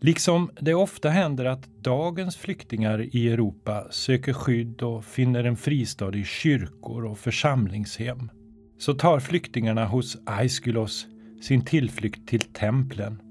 Liksom 0.00 0.50
det 0.60 0.74
ofta 0.74 1.08
händer 1.08 1.44
att 1.44 1.68
dagens 1.82 2.36
flyktingar 2.36 3.16
i 3.16 3.28
Europa 3.28 3.86
söker 3.90 4.32
skydd 4.32 4.82
och 4.82 5.04
finner 5.04 5.44
en 5.44 5.56
fristad 5.56 6.14
i 6.16 6.24
kyrkor 6.24 7.04
och 7.04 7.18
församlingshem, 7.18 8.30
så 8.78 8.94
tar 8.94 9.20
flyktingarna 9.20 9.86
hos 9.86 10.16
Aiskylos 10.26 11.06
sin 11.42 11.64
tillflykt 11.64 12.28
till 12.28 12.40
templen 12.40 13.23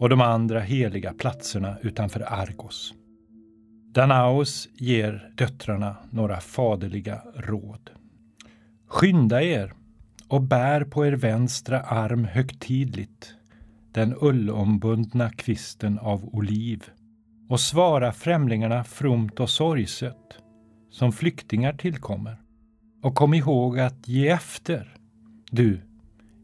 och 0.00 0.08
de 0.08 0.20
andra 0.20 0.60
heliga 0.60 1.12
platserna 1.12 1.76
utanför 1.82 2.32
Argos. 2.32 2.94
Danaos 3.92 4.68
ger 4.74 5.30
döttrarna 5.34 5.96
några 6.10 6.40
faderliga 6.40 7.22
råd. 7.36 7.90
Skynda 8.86 9.42
er 9.42 9.72
och 10.28 10.42
bär 10.42 10.84
på 10.84 11.06
er 11.06 11.12
vänstra 11.12 11.80
arm 11.80 12.24
högtidligt 12.24 13.34
den 13.92 14.14
ullombundna 14.20 15.30
kvisten 15.30 15.98
av 15.98 16.34
oliv 16.34 16.84
och 17.48 17.60
svara 17.60 18.12
främlingarna 18.12 18.84
fromt 18.84 19.40
och 19.40 19.50
sorgset 19.50 20.38
som 20.90 21.12
flyktingar 21.12 21.72
tillkommer. 21.72 22.36
Och 23.02 23.14
kom 23.14 23.34
ihåg 23.34 23.78
att 23.78 24.08
ge 24.08 24.28
efter, 24.28 24.96
du, 25.50 25.80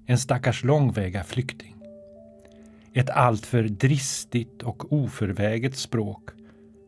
en 0.06 0.18
stackars 0.18 0.64
långväga 0.64 1.24
flykting. 1.24 1.75
Ett 2.96 3.10
alltför 3.10 3.62
dristigt 3.62 4.62
och 4.62 4.92
oförväget 4.92 5.76
språk 5.76 6.30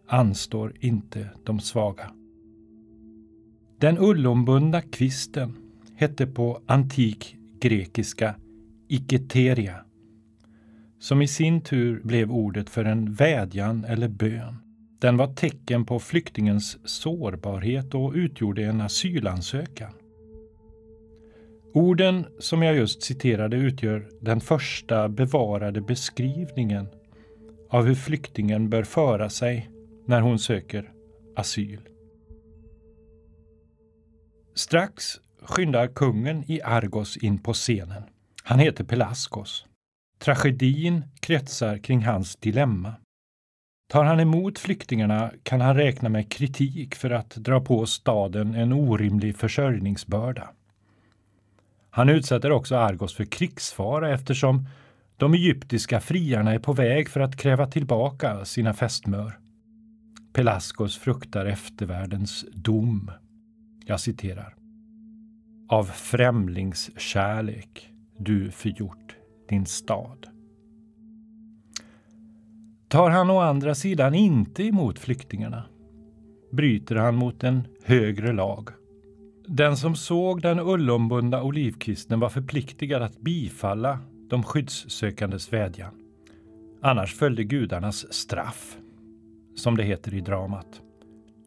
anstår 0.06 0.72
inte 0.80 1.30
de 1.44 1.60
svaga. 1.60 2.10
Den 3.78 3.98
ullombundna 3.98 4.80
kvisten 4.80 5.54
hette 5.96 6.26
på 6.26 6.62
antik 6.66 7.36
grekiska 7.60 8.34
iketeria, 8.88 9.84
som 10.98 11.22
i 11.22 11.28
sin 11.28 11.60
tur 11.60 12.00
blev 12.04 12.32
ordet 12.32 12.70
för 12.70 12.84
en 12.84 13.12
vädjan 13.12 13.84
eller 13.84 14.08
bön. 14.08 14.56
Den 14.98 15.16
var 15.16 15.34
tecken 15.34 15.84
på 15.84 15.98
flyktingens 15.98 16.78
sårbarhet 16.84 17.94
och 17.94 18.12
utgjorde 18.12 18.64
en 18.64 18.80
asylansökan. 18.80 19.92
Orden 21.78 22.26
som 22.38 22.62
jag 22.62 22.76
just 22.76 23.02
citerade 23.02 23.56
utgör 23.56 24.08
den 24.20 24.40
första 24.40 25.08
bevarade 25.08 25.80
beskrivningen 25.80 26.88
av 27.70 27.85
hur 27.85 27.94
flyktingen 27.94 28.70
bör 28.70 28.82
föra 28.82 29.30
sig 29.30 29.70
när 30.06 30.20
hon 30.20 30.38
söker 30.38 30.92
asyl. 31.37 31.80
Strax 34.54 35.04
skyndar 35.42 35.87
kungen 35.87 36.44
i 36.50 36.62
Argos 36.62 37.16
in 37.16 37.38
på 37.38 37.52
scenen. 37.52 38.02
Han 38.42 38.58
heter 38.58 38.85
Pelaskos. 38.85 39.66
Tragedin 40.18 41.04
kretsar 41.20 41.78
kring 41.78 42.04
hans 42.04 42.37
dilemma. 42.37 42.94
Tar 43.90 44.04
han 44.04 44.20
emot 44.20 44.58
flyktingarna 44.58 45.32
kan 45.42 45.61
han 45.61 45.76
räkna 45.76 46.08
med 46.08 46.32
kritik 46.32 46.94
för 46.94 47.11
att 47.11 47.30
dra 47.30 47.61
på 47.61 47.87
staden 47.87 48.54
en 48.54 48.73
orimlig 48.73 49.37
försörjningsbörda. 49.37 50.50
Han 51.99 52.09
utsätter 52.09 52.52
också 52.52 52.76
Argos 52.76 53.14
för 53.14 53.25
krigsfara 53.25 54.14
eftersom 54.14 54.67
de 55.17 55.35
egyptiska 55.35 56.00
friarna 56.00 56.55
är 56.55 56.59
på 56.59 56.73
väg 56.73 57.09
för 57.09 57.21
att 57.21 57.37
kräva 57.37 57.67
tillbaka 57.67 58.45
sina 58.45 58.75
fästmör. 58.75 59.38
Pelaskos 60.33 60.99
fruktar 60.99 61.47
eftervärldens 61.47 62.45
dom. 62.52 63.11
Jag 63.87 64.00
citerar. 64.00 64.55
Av 65.69 65.85
främlingskärlek 65.85 67.90
du 68.19 68.50
förgjort 68.50 69.17
din 69.49 69.67
stad. 69.67 70.26
Tar 72.88 73.11
han 73.11 73.31
å 73.31 73.40
andra 73.40 73.75
sidan 73.75 74.14
inte 74.14 74.62
emot 74.62 74.99
flyktingarna 74.99 75.64
bryter 76.52 76.97
han 76.97 77.14
mot 77.14 77.45
en 77.45 77.62
högre 77.85 78.33
lag. 78.33 78.69
Den 79.50 79.76
som 79.76 79.97
såg 79.97 80.43
den 80.43 80.61
ullombundna 80.61 81.43
olivkvisten 81.43 82.21
var 82.21 82.28
förpliktigad 82.28 83.02
att 83.02 83.21
bifalla 83.21 83.99
de 84.31 84.43
skyddssökandes 84.43 85.52
vädjan. 85.52 85.95
Annars 86.82 87.15
följde 87.15 87.45
gudarnas 87.45 88.13
straff, 88.13 88.76
som 89.56 89.76
det 89.76 89.82
heter 89.82 90.15
i 90.15 90.21
dramat. 90.21 90.82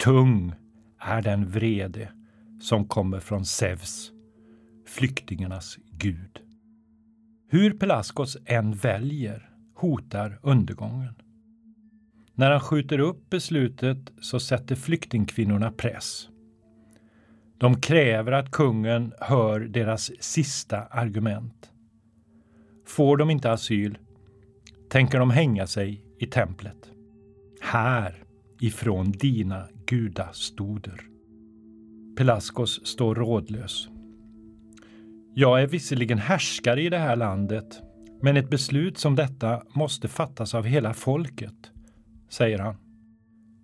Tung 0.03 0.53
är 0.99 1.21
den 1.21 1.49
vrede 1.49 2.11
som 2.61 2.87
kommer 2.87 3.19
från 3.19 3.45
Zeus, 3.45 4.11
flyktingarnas 4.87 5.77
gud. 5.91 6.39
Hur 7.49 7.71
Pelaskos 7.71 8.37
än 8.45 8.73
väljer 8.73 9.49
hotar 9.75 10.39
undergången. 10.43 11.13
När 12.33 12.51
han 12.51 12.59
skjuter 12.59 12.99
upp 12.99 13.29
beslutet 13.29 14.11
så 14.21 14.39
sätter 14.39 14.75
flyktingkvinnorna 14.75 15.71
press. 15.71 16.30
De 17.61 17.81
kräver 17.81 18.31
att 18.31 18.51
kungen 18.51 19.13
hör 19.19 19.59
deras 19.59 20.11
sista 20.19 20.81
argument. 20.81 21.71
Får 22.85 23.17
de 23.17 23.29
inte 23.29 23.51
asyl 23.51 23.97
tänker 24.89 25.19
de 25.19 25.29
hänga 25.29 25.67
sig 25.67 26.05
i 26.19 26.25
templet. 26.25 26.91
Här 27.61 28.23
ifrån 28.59 29.11
dina 29.11 29.67
gudastoder. 29.85 31.01
Pelaskos 32.17 32.85
står 32.85 33.15
rådlös. 33.15 33.89
Jag 35.33 35.61
är 35.61 35.67
visserligen 35.67 36.17
härskare 36.17 36.81
i 36.81 36.89
det 36.89 36.97
här 36.97 37.15
landet, 37.15 37.81
men 38.21 38.37
ett 38.37 38.49
beslut 38.49 38.97
som 38.97 39.15
detta 39.15 39.63
måste 39.73 40.07
fattas 40.07 40.55
av 40.55 40.65
hela 40.65 40.93
folket, 40.93 41.71
säger 42.29 42.59
han. 42.59 42.75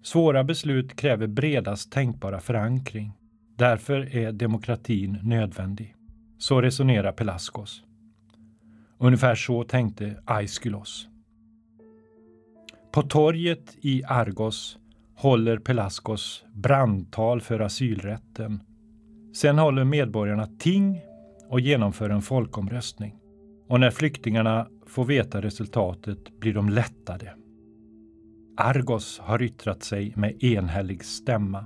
Svåra 0.04 0.44
beslut 0.44 0.96
kräver 0.96 1.28
bredast 1.28 1.92
tänkbara 1.92 2.40
förankring. 2.40 3.14
Därför 3.58 4.16
är 4.16 4.32
demokratin 4.32 5.20
nödvändig. 5.24 5.96
Så 6.38 6.62
resonerar 6.62 7.12
Pelaskos. 7.12 7.84
Ungefär 8.98 9.36
så 9.36 9.64
tänkte 9.64 10.22
Aiskylos. 10.26 11.08
På 12.92 13.02
torget 13.02 13.78
i 13.82 14.04
Argos 14.04 14.78
håller 15.16 15.58
Pelaskos 15.58 16.46
brandtal 16.54 17.42
för 17.42 17.60
asylrätten. 17.60 18.60
Sen 19.36 19.58
håller 19.58 19.84
medborgarna 19.84 20.48
ting 20.60 21.02
och 21.50 21.60
genomför 21.60 22.10
en 22.10 22.22
folkomröstning. 22.22 23.16
Och 23.68 23.80
när 23.80 23.92
flyktingarna 23.92 24.68
får 24.88 25.06
veta 25.06 25.42
resultatet 25.42 26.40
blir 26.40 26.54
de 26.54 26.70
lättade. 26.70 27.34
Argos 28.58 29.20
har 29.20 29.42
yttrat 29.42 29.84
sig 29.84 30.14
med 30.16 30.44
enhällig 30.44 31.06
stämma. 31.06 31.66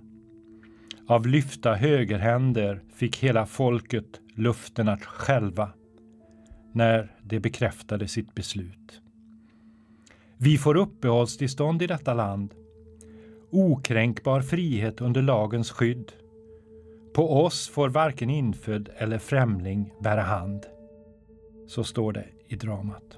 Av 1.12 1.28
lyfta 1.28 1.74
högerhänder 1.74 2.82
fick 2.96 3.18
hela 3.18 3.46
folket 3.46 4.22
luften 4.36 4.90
att 4.90 5.06
själva 5.06 5.70
när 6.74 7.16
det 7.24 7.40
bekräftade 7.40 8.08
sitt 8.08 8.36
beslut. 8.36 9.02
Vi 10.38 10.58
får 10.58 10.78
uppehållstillstånd 10.78 11.82
i 11.82 11.88
detta 11.88 12.14
land. 12.14 12.54
Okränkbar 13.50 14.42
frihet 14.42 15.02
under 15.02 15.22
lagens 15.22 15.72
skydd. 15.72 16.12
På 17.14 17.44
oss 17.46 17.70
får 17.70 17.90
varken 17.90 18.30
infödd 18.30 18.90
eller 18.98 19.18
främling 19.18 19.94
bära 20.02 20.22
hand. 20.22 20.66
Så 21.68 21.84
står 21.84 22.14
det 22.14 22.26
i 22.48 22.56
dramat. 22.56 23.18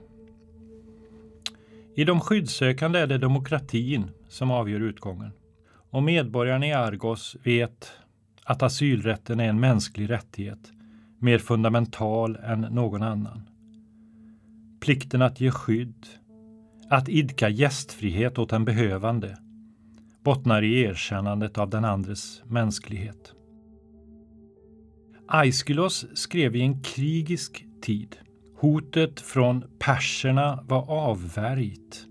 I 1.96 2.04
de 2.04 2.20
skyddssökande 2.20 3.00
är 3.00 3.08
det 3.08 3.18
demokratin 3.18 4.12
som 4.28 4.52
avgör 4.52 4.80
utgången. 4.80 5.32
Och 5.94 6.04
medborgarna 6.04 6.68
i 6.68 6.74
Argos 6.74 7.36
vet 7.44 7.92
att 8.44 8.64
asylrätten 8.64 9.40
är 9.40 9.50
en 9.50 9.60
mänsklig 9.60 10.10
rättighet, 10.10 10.72
mer 11.20 11.38
fundamental 11.38 12.36
än 12.36 12.62
någon 12.62 13.04
annan. 13.04 13.50
Plikten 14.80 15.22
att 15.22 15.42
ge 15.42 15.52
skydd, 15.52 16.08
att 16.90 17.10
idka 17.10 17.50
gästfrihet 17.50 18.38
åt 18.38 18.54
en 18.54 18.66
behövande, 18.66 19.38
bottnar 20.24 20.62
i 20.62 20.82
erkännandet 20.82 21.58
av 21.58 21.70
den 21.70 21.86
andres 21.86 22.44
mänsklighet. 22.46 23.34
Aiskylos 25.28 26.06
skrev 26.14 26.56
i 26.56 26.62
en 26.62 26.84
krigisk 26.84 27.66
tid. 27.82 28.16
Hotet 28.58 29.22
från 29.22 29.64
perserna 29.80 30.64
var 30.68 30.92
avvärjt, 30.92 32.06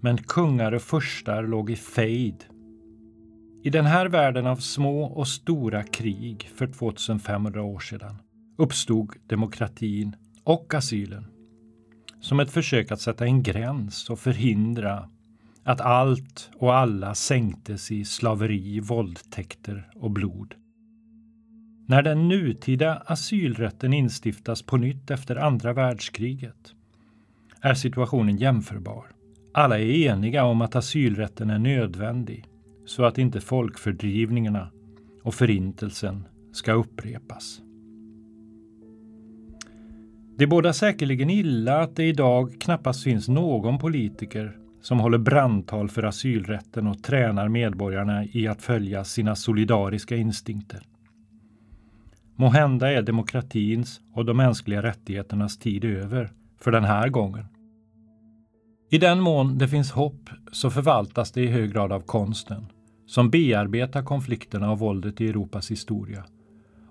men 0.00 0.18
kungar 0.18 0.72
och 0.72 0.82
furstar 0.82 1.42
låg 1.42 1.70
i 1.70 1.76
fejd. 1.76 2.44
I 3.64 3.70
den 3.70 3.86
här 3.86 4.06
världen 4.06 4.46
av 4.46 4.56
små 4.56 5.04
och 5.04 5.28
stora 5.28 5.82
krig 5.82 6.50
för 6.54 6.66
2500 6.66 7.62
år 7.62 7.80
sedan 7.80 8.14
uppstod 8.56 9.10
demokratin 9.26 10.16
och 10.44 10.74
asylen 10.74 11.26
som 12.20 12.40
ett 12.40 12.50
försök 12.50 12.92
att 12.92 13.00
sätta 13.00 13.24
en 13.24 13.42
gräns 13.42 14.10
och 14.10 14.18
förhindra 14.18 15.08
att 15.64 15.80
allt 15.80 16.50
och 16.56 16.74
alla 16.74 17.14
sänktes 17.14 17.90
i 17.90 18.04
slaveri, 18.04 18.80
våldtäkter 18.80 19.90
och 19.94 20.10
blod. 20.10 20.54
När 21.86 22.02
den 22.02 22.28
nutida 22.28 23.02
asylrätten 23.06 23.92
instiftas 23.92 24.62
på 24.62 24.76
nytt 24.76 25.10
efter 25.10 25.36
andra 25.36 25.72
världskriget 25.72 26.74
är 27.60 27.74
situationen 27.74 28.36
jämförbar. 28.36 29.06
Alla 29.54 29.78
är 29.78 30.08
eniga 30.08 30.44
om 30.44 30.62
att 30.62 30.76
asylrätten 30.76 31.50
är 31.50 31.58
nödvändig 31.58 32.48
så 32.84 33.04
att 33.04 33.18
inte 33.18 33.40
folkfördrivningarna 33.40 34.70
och 35.22 35.34
förintelsen 35.34 36.24
ska 36.52 36.72
upprepas. 36.72 37.62
Det 40.38 40.46
båda 40.46 40.72
säkerligen 40.72 41.30
illa 41.30 41.80
att 41.80 41.96
det 41.96 42.04
idag 42.04 42.60
knappast 42.60 43.02
finns 43.04 43.28
någon 43.28 43.78
politiker 43.78 44.56
som 44.80 45.00
håller 45.00 45.18
brandtal 45.18 45.88
för 45.88 46.02
asylrätten 46.02 46.86
och 46.86 47.02
tränar 47.02 47.48
medborgarna 47.48 48.24
i 48.24 48.48
att 48.48 48.62
följa 48.62 49.04
sina 49.04 49.36
solidariska 49.36 50.16
instinkter. 50.16 50.86
Måhända 52.36 52.92
är 52.92 53.02
demokratins 53.02 54.00
och 54.14 54.24
de 54.24 54.36
mänskliga 54.36 54.82
rättigheternas 54.82 55.58
tid 55.58 55.84
över 55.84 56.30
för 56.60 56.72
den 56.72 56.84
här 56.84 57.08
gången. 57.08 57.44
I 58.92 58.98
den 58.98 59.20
mån 59.20 59.58
det 59.58 59.68
finns 59.68 59.90
hopp 59.90 60.30
så 60.52 60.70
förvaltas 60.70 61.32
det 61.32 61.42
i 61.42 61.46
hög 61.46 61.72
grad 61.72 61.92
av 61.92 62.00
konsten 62.00 62.66
som 63.06 63.30
bearbetar 63.30 64.02
konflikterna 64.02 64.70
och 64.70 64.78
våldet 64.78 65.20
i 65.20 65.28
Europas 65.28 65.70
historia 65.70 66.24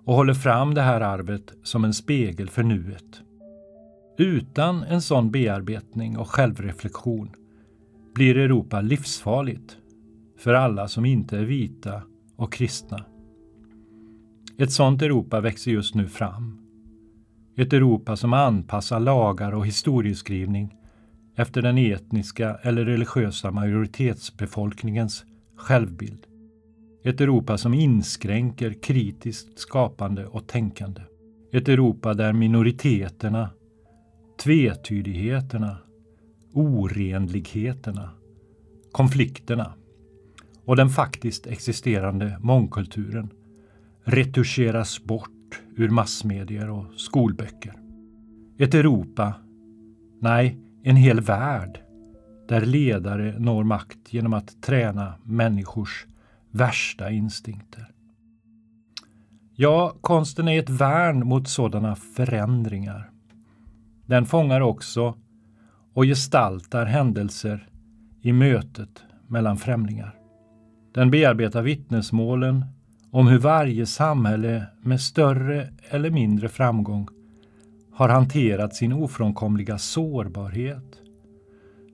och 0.06 0.16
håller 0.16 0.34
fram 0.34 0.74
det 0.74 0.82
här 0.82 1.02
arvet 1.02 1.54
som 1.64 1.84
en 1.84 1.94
spegel 1.94 2.50
för 2.50 2.64
nuet. 2.64 3.22
Utan 4.18 4.84
en 4.84 5.02
sån 5.02 5.32
bearbetning 5.32 6.18
och 6.18 6.30
självreflektion 6.30 7.30
blir 8.14 8.38
Europa 8.38 8.82
livsfarligt 8.82 9.78
för 10.38 10.54
alla 10.54 10.88
som 10.88 11.06
inte 11.06 11.38
är 11.38 11.46
vita 11.46 12.02
och 12.36 12.54
kristna. 12.54 13.06
Ett 14.58 14.72
sådant 14.72 15.02
Europa 15.02 15.42
växer 15.42 15.72
just 15.72 15.96
nu 15.96 16.08
fram. 16.08 16.62
Ett 17.58 17.74
Europa 17.74 18.16
som 18.16 18.34
anpassar 18.34 19.00
lagar 19.00 19.52
och 19.52 19.68
historieskrivning 19.68 20.78
efter 21.36 21.62
den 21.62 21.78
etniska 21.78 22.58
eller 22.62 22.86
religiösa 22.86 23.52
majoritetsbefolkningens 23.52 25.26
självbild. 25.56 26.28
Ett 27.04 27.22
Europa 27.22 27.58
som 27.58 27.74
inskränker 27.74 28.74
kritiskt 28.84 29.60
skapande 29.60 30.26
och 30.26 30.48
tänkande. 30.48 31.02
Ett 31.54 31.70
Europa 31.70 32.14
där 32.14 32.34
minoriteterna, 32.34 33.50
tvetydigheterna, 34.44 35.78
orenligheterna, 36.54 38.10
konflikterna 38.92 39.74
och 40.66 40.76
den 40.76 40.90
faktiskt 40.90 41.48
existerande 41.48 42.38
mångkulturen 42.42 43.30
retuscheras 44.04 45.04
bort 45.04 45.62
ur 45.76 45.90
massmedier 45.90 46.70
och 46.70 46.86
skolböcker. 46.96 47.74
Ett 48.58 48.74
Europa, 48.74 49.34
nej, 50.20 50.58
en 50.84 50.96
hel 50.96 51.22
värld 51.22 51.80
där 52.48 52.66
ledare 52.66 53.40
når 53.40 53.64
makt 53.64 54.14
genom 54.14 54.34
att 54.34 54.62
träna 54.62 55.14
människors 55.24 56.06
värsta 56.52 57.12
instinkter. 57.12 57.88
Ja, 59.56 59.96
konsten 60.02 60.48
är 60.48 60.60
ett 60.60 60.70
värn 60.70 61.28
mot 61.28 61.48
sådana 61.48 61.96
förändringar. 61.96 63.10
Den 64.06 64.26
fångar 64.26 64.62
också 64.62 65.18
och 65.94 66.04
gestaltar 66.04 66.86
händelser 66.86 67.68
i 68.22 68.34
mötet 68.34 69.04
mellan 69.28 69.58
främlingar. 69.58 70.16
Den 70.94 71.12
bearbetar 71.12 71.62
vittnesmålen 71.62 72.66
om 73.12 73.28
hur 73.28 73.40
varje 73.40 73.86
samhälle 73.86 74.66
med 74.82 75.02
större 75.02 75.74
eller 75.90 76.10
mindre 76.10 76.50
framgång 76.50 77.08
har 77.94 78.10
hanterat 78.10 78.76
sin 78.76 78.94
ofrånkomliga 78.94 79.78
sårbarhet 79.78 81.02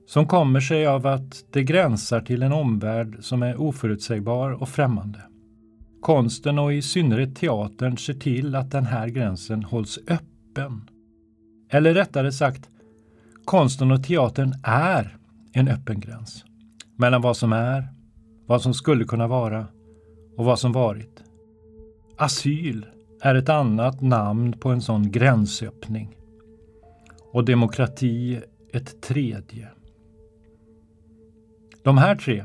som 0.06 0.26
kommer 0.26 0.60
sig 0.60 0.86
av 0.86 1.06
att 1.06 1.44
det 1.50 1.62
gränsar 1.62 2.20
till 2.20 2.42
en 2.42 2.52
omvärld 2.52 3.16
som 3.20 3.42
är 3.42 3.60
oförutsägbar 3.60 4.50
och 4.50 4.68
främmande. 4.68 5.22
Konsten 6.00 6.58
och 6.58 6.72
i 6.72 6.82
synnerhet 6.82 7.36
teatern 7.36 7.96
ser 7.96 8.14
till 8.14 8.54
att 8.54 8.70
den 8.70 8.86
här 8.86 9.08
gränsen 9.08 9.64
hålls 9.64 9.98
öppen. 10.08 10.90
Eller 11.70 11.94
rättare 11.94 12.32
sagt, 12.32 12.70
konsten 13.44 13.90
och 13.90 14.04
teatern 14.04 14.54
är 14.62 15.16
en 15.52 15.68
öppen 15.68 16.00
gräns 16.00 16.44
mellan 16.96 17.22
vad 17.22 17.36
som 17.36 17.52
är, 17.52 17.88
vad 18.46 18.62
som 18.62 18.74
skulle 18.74 19.04
kunna 19.04 19.26
vara 19.26 19.66
och 20.36 20.44
vad 20.44 20.58
som 20.58 20.72
varit. 20.72 21.22
Asyl 22.18 22.86
är 23.20 23.34
ett 23.34 23.48
annat 23.48 24.00
namn 24.00 24.52
på 24.52 24.68
en 24.68 24.80
sån 24.80 25.10
gränsöppning. 25.10 26.16
Och 27.32 27.44
demokrati 27.44 28.40
ett 28.72 29.00
tredje. 29.02 29.68
De 31.82 31.98
här 31.98 32.16
tre, 32.16 32.44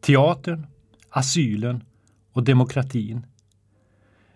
teatern, 0.00 0.66
asylen 1.10 1.84
och 2.32 2.44
demokratin, 2.44 3.26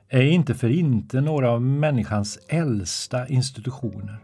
är 0.08 0.22
inte 0.22 0.54
för 0.54 0.68
inte 0.68 1.20
några 1.20 1.50
av 1.50 1.62
människans 1.62 2.38
äldsta 2.48 3.28
institutioner. 3.28 4.18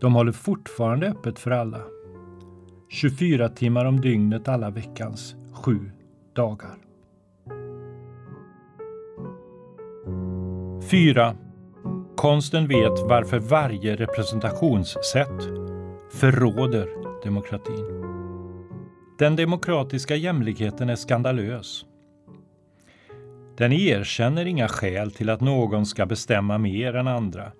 De 0.00 0.14
håller 0.14 0.32
fortfarande 0.32 1.08
öppet 1.08 1.38
för 1.38 1.50
alla. 1.50 1.80
24 2.88 3.48
timmar 3.48 3.84
om 3.84 4.00
dygnet 4.00 4.48
alla 4.48 4.70
veckans 4.70 5.34
sju 5.52 5.90
dagar. 6.34 6.85
4. 10.90 11.36
Konsten 12.16 12.68
vet 12.68 13.00
varför 13.00 13.38
varje 13.38 13.96
representationssätt 13.96 15.42
förråder 16.12 16.88
demokratin. 17.24 18.02
Den 19.18 19.36
demokratiska 19.36 20.16
jämlikheten 20.16 20.90
är 20.90 20.96
skandalös. 20.96 21.84
Den 23.56 23.72
erkänner 23.72 24.46
inga 24.46 24.68
skäl 24.68 25.10
till 25.10 25.30
att 25.30 25.40
någon 25.40 25.86
ska 25.86 26.06
bestämma 26.06 26.58
mer 26.58 26.96
än 26.96 27.08
andra 27.08 27.52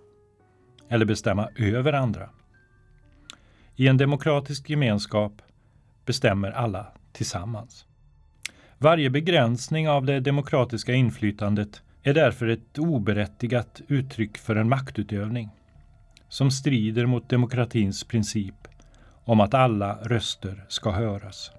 eller 0.89 1.05
bestämma 1.07 1.49
över 1.59 1.93
andra. 1.93 2.31
I 3.77 3.89
en 3.89 3.97
demokratisk 3.97 4.71
gemenskap 4.71 5.43
bestämmer 6.05 6.51
alla 6.51 6.87
tillsammans. 7.13 7.87
Varje 8.79 9.11
begränsning 9.11 9.89
av 9.89 10.05
det 10.05 10.21
demokratiska 10.21 10.93
inflytandet 10.93 11.83
är 12.07 12.15
därför 12.15 12.49
ett 12.49 12.79
oberättigat 12.79 13.81
uttryck 13.89 14.39
för 14.39 14.57
en 14.57 14.69
maktutövning 14.69 15.51
som 16.29 16.51
strider 16.51 17.07
mot 17.07 17.29
demokratins 17.29 18.05
princip 18.05 18.69
om 19.25 19.41
att 19.41 19.55
alla 19.55 19.99
röster 20.03 20.65
ska 20.69 20.91
höras. 20.91 21.51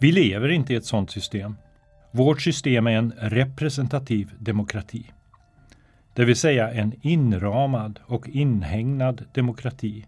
Vi 0.00 0.12
lever 0.12 0.48
inte 0.48 0.72
i 0.72 0.76
ett 0.76 0.84
sådant 0.84 1.10
system. 1.10 1.56
Vårt 2.10 2.42
system 2.42 2.86
är 2.86 2.96
en 2.96 3.12
representativ 3.18 4.30
demokrati. 4.38 5.12
Det 6.14 6.24
vill 6.24 6.36
säga 6.36 6.70
en 6.70 6.92
inramad 7.02 8.00
och 8.06 8.28
inhägnad 8.28 9.24
demokrati 9.32 10.06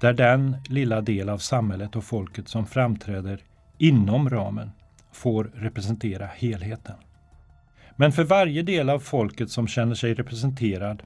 där 0.00 0.12
den 0.12 0.56
lilla 0.68 1.00
del 1.00 1.28
av 1.28 1.38
samhället 1.38 1.96
och 1.96 2.04
folket 2.04 2.48
som 2.48 2.66
framträder 2.66 3.40
inom 3.78 4.30
ramen 4.30 4.70
får 5.12 5.50
representera 5.54 6.26
helheten. 6.26 6.96
Men 8.02 8.12
för 8.12 8.24
varje 8.24 8.62
del 8.62 8.90
av 8.90 8.98
folket 8.98 9.50
som 9.50 9.66
känner 9.66 9.94
sig 9.94 10.14
representerad 10.14 11.02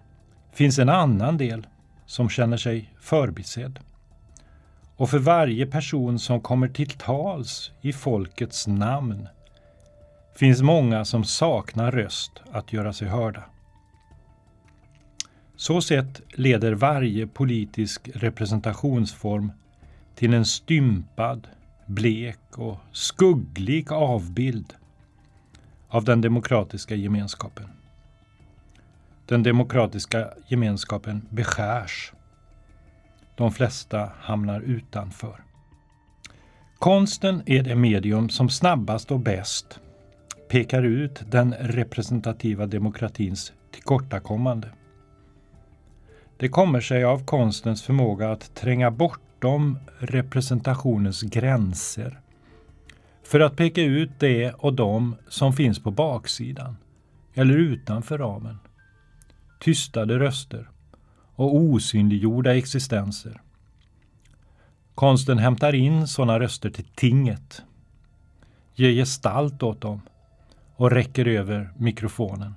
finns 0.52 0.78
en 0.78 0.88
annan 0.88 1.36
del 1.36 1.66
som 2.06 2.28
känner 2.28 2.56
sig 2.56 2.94
förbisedd. 3.00 3.78
Och 4.96 5.10
för 5.10 5.18
varje 5.18 5.66
person 5.66 6.18
som 6.18 6.40
kommer 6.40 6.68
till 6.68 6.90
tals 6.90 7.70
i 7.80 7.92
folkets 7.92 8.66
namn 8.66 9.28
finns 10.36 10.62
många 10.62 11.04
som 11.04 11.24
saknar 11.24 11.92
röst 11.92 12.42
att 12.52 12.72
göra 12.72 12.92
sig 12.92 13.08
hörda. 13.08 13.44
Så 15.56 15.80
sett 15.80 16.20
leder 16.28 16.72
varje 16.72 17.26
politisk 17.26 18.10
representationsform 18.14 19.52
till 20.14 20.34
en 20.34 20.44
stympad, 20.44 21.48
blek 21.86 22.58
och 22.58 22.78
skugglig 22.92 23.92
avbild 23.92 24.74
av 25.88 26.04
den 26.04 26.20
demokratiska 26.20 26.94
gemenskapen. 26.94 27.68
Den 29.26 29.42
demokratiska 29.42 30.28
gemenskapen 30.46 31.28
beskärs. 31.30 32.12
De 33.34 33.52
flesta 33.52 34.12
hamnar 34.20 34.60
utanför. 34.60 35.44
Konsten 36.78 37.42
är 37.46 37.62
det 37.62 37.74
medium 37.74 38.28
som 38.28 38.48
snabbast 38.48 39.10
och 39.10 39.20
bäst 39.20 39.80
pekar 40.48 40.82
ut 40.82 41.22
den 41.30 41.54
representativa 41.60 42.66
demokratins 42.66 43.52
tillkortakommande. 43.70 44.68
Det 46.36 46.48
kommer 46.48 46.80
sig 46.80 47.04
av 47.04 47.24
konstens 47.24 47.82
förmåga 47.82 48.32
att 48.32 48.54
tränga 48.54 48.90
bortom 48.90 49.78
representationens 49.98 51.22
gränser 51.22 52.20
för 53.26 53.40
att 53.40 53.56
peka 53.56 53.82
ut 53.82 54.10
det 54.18 54.52
och 54.52 54.74
de 54.74 55.16
som 55.28 55.52
finns 55.52 55.82
på 55.82 55.90
baksidan 55.90 56.76
eller 57.34 57.54
utanför 57.56 58.18
ramen. 58.18 58.58
Tystade 59.60 60.18
röster 60.18 60.70
och 61.34 61.56
osynliggjorda 61.56 62.56
existenser. 62.56 63.40
Konsten 64.94 65.38
hämtar 65.38 65.74
in 65.74 66.06
sådana 66.06 66.40
röster 66.40 66.70
till 66.70 66.84
tinget, 66.84 67.62
ger 68.74 68.90
gestalt 68.92 69.62
åt 69.62 69.80
dem 69.80 70.00
och 70.76 70.90
räcker 70.90 71.28
över 71.28 71.72
mikrofonen. 71.76 72.54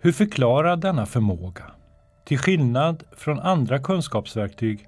Hur 0.00 0.12
förklarar 0.12 0.76
denna 0.76 1.06
förmåga? 1.06 1.64
Till 2.24 2.38
skillnad 2.38 3.02
från 3.16 3.40
andra 3.40 3.78
kunskapsverktyg 3.78 4.86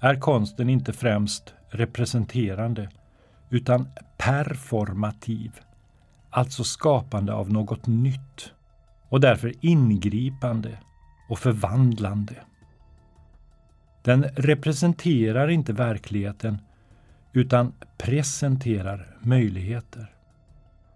är 0.00 0.20
konsten 0.20 0.68
inte 0.68 0.92
främst 0.92 1.54
representerande 1.70 2.88
utan 3.50 3.88
performativ, 4.16 5.60
alltså 6.30 6.64
skapande 6.64 7.32
av 7.32 7.52
något 7.52 7.86
nytt 7.86 8.52
och 9.08 9.20
därför 9.20 9.52
ingripande 9.60 10.78
och 11.28 11.38
förvandlande. 11.38 12.34
Den 14.02 14.22
representerar 14.22 15.48
inte 15.48 15.72
verkligheten 15.72 16.58
utan 17.32 17.72
presenterar 17.98 19.16
möjligheter. 19.20 20.12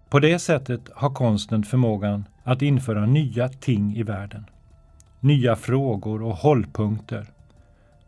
På 0.09 0.19
det 0.19 0.39
sättet 0.39 0.81
har 0.95 1.09
konsten 1.09 1.63
förmågan 1.63 2.25
att 2.43 2.61
införa 2.61 3.05
nya 3.05 3.49
ting 3.49 3.95
i 3.95 4.03
världen. 4.03 4.45
Nya 5.19 5.55
frågor 5.55 6.23
och 6.23 6.35
hållpunkter 6.35 7.27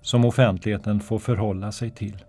som 0.02 0.26
offentligheten 0.26 1.00
får 1.00 1.20
förhålla 1.20 1.72
sig 1.72 1.90
till. 1.92 2.24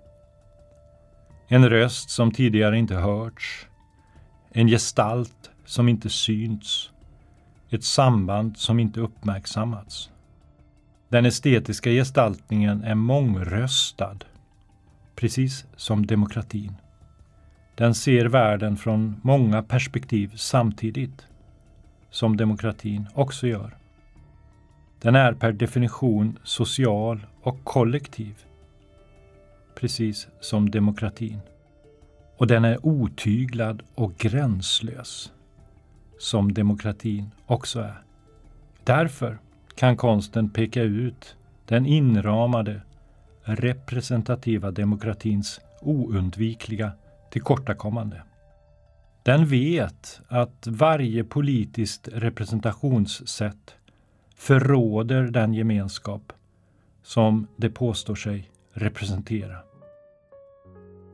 En 1.49 1.69
röst 1.69 2.11
som 2.11 2.33
tidigare 2.33 2.79
inte 2.79 2.95
hörts. 2.95 3.67
En 4.51 4.69
gestalt 4.69 5.51
som 5.65 5.89
inte 5.89 6.09
synts. 6.11 6.91
Ett 7.71 7.85
samband 7.85 8.57
som 8.57 8.81
inte 8.81 9.01
uppmärksammats. 9.01 10.11
Den 11.09 11.27
estetiska 11.27 11.91
gestaltningen 11.91 12.85
är 12.85 12.95
mångröstad, 12.95 14.19
precis 15.17 15.67
som 15.77 16.07
demokratin. 16.07 16.75
Den 17.75 17.95
ser 17.95 18.27
världen 18.27 18.77
från 18.77 19.21
många 19.23 19.63
perspektiv 19.63 20.33
samtidigt, 20.37 21.27
som 22.11 22.37
demokratin 22.37 23.07
också 23.15 23.47
gör. 23.47 23.77
Den 25.01 25.15
är 25.15 25.33
per 25.33 25.53
definition 25.53 26.39
social 26.45 27.27
och 27.43 27.65
kollektiv, 27.65 28.35
precis 29.81 30.29
som 30.41 30.71
demokratin. 30.71 31.41
Och 32.37 32.47
den 32.47 32.65
är 32.65 32.87
otyglad 32.87 33.83
och 33.95 34.17
gränslös, 34.17 35.33
som 36.19 36.55
demokratin 36.55 37.31
också 37.47 37.81
är. 37.81 38.03
Därför 38.85 39.39
kan 39.75 39.97
konsten 39.97 40.51
peka 40.51 40.83
ut 40.83 41.37
den 41.67 41.87
inramade, 41.87 42.81
representativa 43.43 44.71
demokratins 44.71 45.61
oundvikliga 45.81 46.93
tillkortakommande. 47.31 48.23
Den 49.23 49.47
vet 49.47 50.21
att 50.29 50.67
varje 50.67 51.25
politiskt 51.25 52.09
representationssätt 52.13 53.75
förråder 54.37 55.23
den 55.23 55.55
gemenskap 55.55 56.33
som 57.03 57.47
det 57.57 57.71
påstår 57.71 58.15
sig 58.15 58.51
representera. 58.73 59.66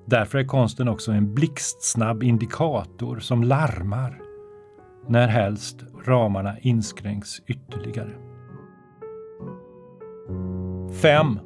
Därför 0.04 0.38
är 0.38 0.44
konsten 0.44 0.88
också 0.88 1.12
en 1.12 1.34
blixtsnabb 1.34 2.22
indikator 2.22 3.18
som 3.18 3.44
larmar 3.44 4.18
när 5.08 5.28
helst 5.28 5.84
ramarna 6.04 6.58
inskränks 6.58 7.40
ytterligare. 7.46 8.12
5. 11.02 11.38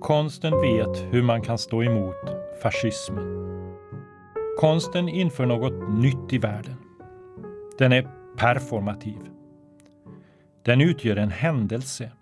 Konsten 0.00 0.60
vet 0.60 1.14
hur 1.14 1.22
man 1.22 1.42
kan 1.42 1.58
stå 1.58 1.82
emot 1.82 2.34
fascismen. 2.62 3.38
Konsten 4.60 5.08
inför 5.08 5.46
något 5.46 5.88
nytt 5.88 6.32
i 6.32 6.38
världen. 6.38 6.76
Den 7.78 7.92
är 7.92 8.08
performativ. 8.36 9.18
Den 10.64 10.80
utgör 10.80 11.16
en 11.16 11.30
händelse. 11.30 12.12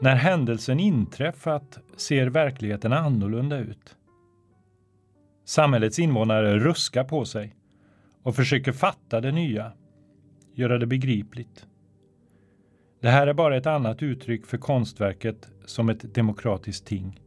När 0.00 0.14
händelsen 0.14 0.80
inträffat 0.80 1.78
ser 1.96 2.26
verkligheten 2.26 2.92
annorlunda 2.92 3.58
ut. 3.58 3.96
Samhällets 5.44 5.98
invånare 5.98 6.58
ruskar 6.58 7.04
på 7.04 7.24
sig 7.24 7.56
och 8.22 8.36
försöker 8.36 8.72
fatta 8.72 9.20
det 9.20 9.32
nya, 9.32 9.72
göra 10.54 10.78
det 10.78 10.86
begripligt. 10.86 11.66
Det 13.00 13.08
här 13.08 13.26
är 13.26 13.34
bara 13.34 13.56
ett 13.56 13.66
annat 13.66 14.02
uttryck 14.02 14.46
för 14.46 14.58
konstverket 14.58 15.48
som 15.64 15.88
ett 15.88 16.14
demokratiskt 16.14 16.86
ting. 16.86 17.20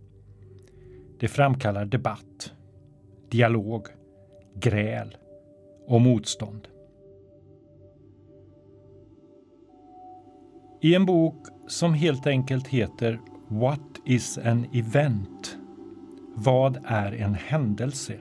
Det 1.19 1.27
framkallar 1.27 1.85
debatt, 1.85 2.53
dialog, 3.29 3.87
gräl 4.55 5.17
och 5.87 6.01
motstånd. 6.01 6.67
I 10.81 10.95
en 10.95 11.05
bok 11.05 11.47
som 11.67 11.93
helt 11.93 12.27
enkelt 12.27 12.67
heter 12.67 13.19
What 13.47 14.01
is 14.05 14.37
an 14.37 14.65
event? 14.73 15.57
Vad 16.37 16.79
är 16.85 17.11
en 17.11 17.33
händelse? 17.33 18.13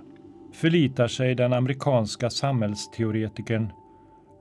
förlitar 0.52 1.08
sig 1.08 1.34
den 1.34 1.52
amerikanska 1.52 2.30
samhällsteoretikern 2.30 3.72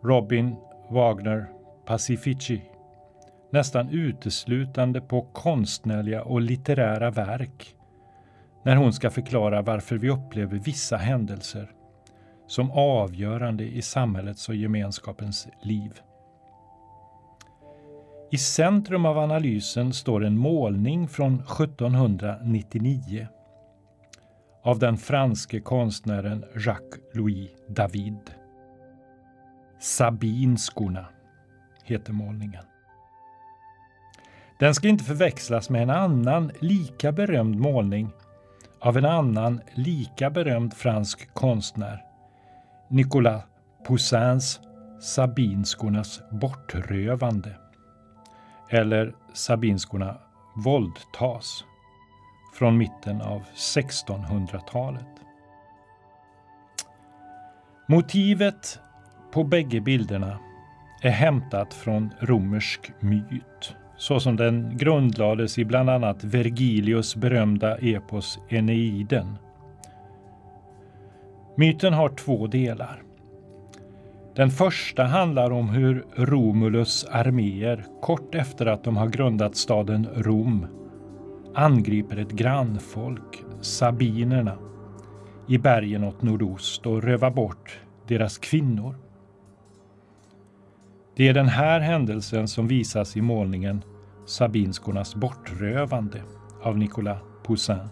Robin 0.04 0.56
Wagner 0.90 1.50
Pacifici 1.86 2.62
nästan 3.52 3.90
uteslutande 3.90 5.02
på 5.02 5.22
konstnärliga 5.22 6.24
och 6.24 6.42
litterära 6.42 7.12
verk 7.12 7.76
när 8.64 8.76
hon 8.76 8.94
ska 8.94 9.10
förklara 9.10 9.62
varför 9.62 9.96
vi 9.96 10.10
upplever 10.10 10.58
vissa 10.58 10.98
händelser 10.98 11.72
som 12.48 12.72
avgörande 12.72 13.64
i 13.64 13.82
samhällets 13.82 14.50
och 14.50 14.56
gemenskapens 14.56 15.48
liv. 15.62 15.92
I 18.32 18.38
centrum 18.38 19.06
av 19.06 19.18
analysen 19.18 19.94
står 19.94 20.26
en 20.26 20.38
målning 20.38 21.08
från 21.08 21.34
1799 21.34 23.28
av 24.64 24.80
den 24.80 24.98
franske 24.98 25.60
konstnären 25.60 26.46
Jacques-Louis 26.56 27.50
David. 27.68 28.32
Sabinskorna 29.80 31.06
heter 31.84 32.14
målningen. 32.14 32.64
Den 34.60 34.76
ska 34.76 34.88
inte 34.88 35.04
förväxlas 35.04 35.70
med 35.70 35.84
en 35.84 35.90
annan 35.90 36.52
lika 36.60 37.12
berömd 37.12 37.56
målning 37.56 38.10
av 38.80 38.98
en 38.98 39.06
annan 39.06 39.62
lika 39.74 40.30
berömd 40.30 40.74
fransk 40.74 41.34
konstnär, 41.34 42.04
Nicolas 42.90 43.44
Poussins 43.88 44.60
Sabinskornas 45.02 46.22
bortrövande 46.32 47.56
eller 48.70 49.16
Sabinskorna 49.34 50.18
våldtas 50.56 51.66
från 52.54 52.78
mitten 52.78 53.22
av 53.22 53.44
1600-talet. 53.56 55.06
Motivet 57.88 58.80
på 59.32 59.44
bägge 59.44 59.82
bilderna 59.82 60.40
är 61.02 61.10
hämtat 61.10 61.74
från 61.74 62.14
romersk 62.20 62.92
myt 63.00 63.76
så 63.98 64.20
som 64.20 64.36
den 64.36 64.78
grundlades 64.78 65.58
i 65.58 65.66
bland 65.66 65.90
annat 65.90 66.24
Vergilius 66.24 67.16
berömda 67.16 67.78
epos 67.78 68.40
Eneiden. 68.50 69.38
Myten 71.56 71.94
har 71.94 72.10
två 72.10 72.48
delar. 72.48 73.04
Den 74.36 74.52
första 74.52 75.04
handlar 75.04 75.52
om 75.52 75.70
hur 75.70 76.06
Romulus 76.16 77.06
arméer 77.12 77.86
kort 78.02 78.36
efter 78.36 78.66
att 78.66 78.84
de 78.84 78.98
har 78.98 79.08
grundat 79.08 79.56
staden 79.56 80.08
Rom 80.16 80.68
angriper 81.54 82.18
ett 82.18 82.32
grannfolk, 82.32 83.44
sabinerna, 83.62 84.58
i 85.48 85.58
bergen 85.58 86.04
åt 86.04 86.22
nordost 86.22 86.86
och 86.86 87.04
rövar 87.04 87.32
bort 87.32 87.80
deras 88.08 88.38
kvinnor. 88.38 88.96
Det 91.16 91.28
är 91.28 91.34
den 91.34 91.48
här 91.48 91.80
händelsen 91.80 92.48
som 92.48 92.68
visas 92.68 93.18
i 93.18 93.22
målningen 93.22 93.82
Sabinskornas 94.26 95.16
bortrövande 95.16 96.22
av 96.62 96.78
Nicolas 96.78 97.20
Poussin. 97.44 97.88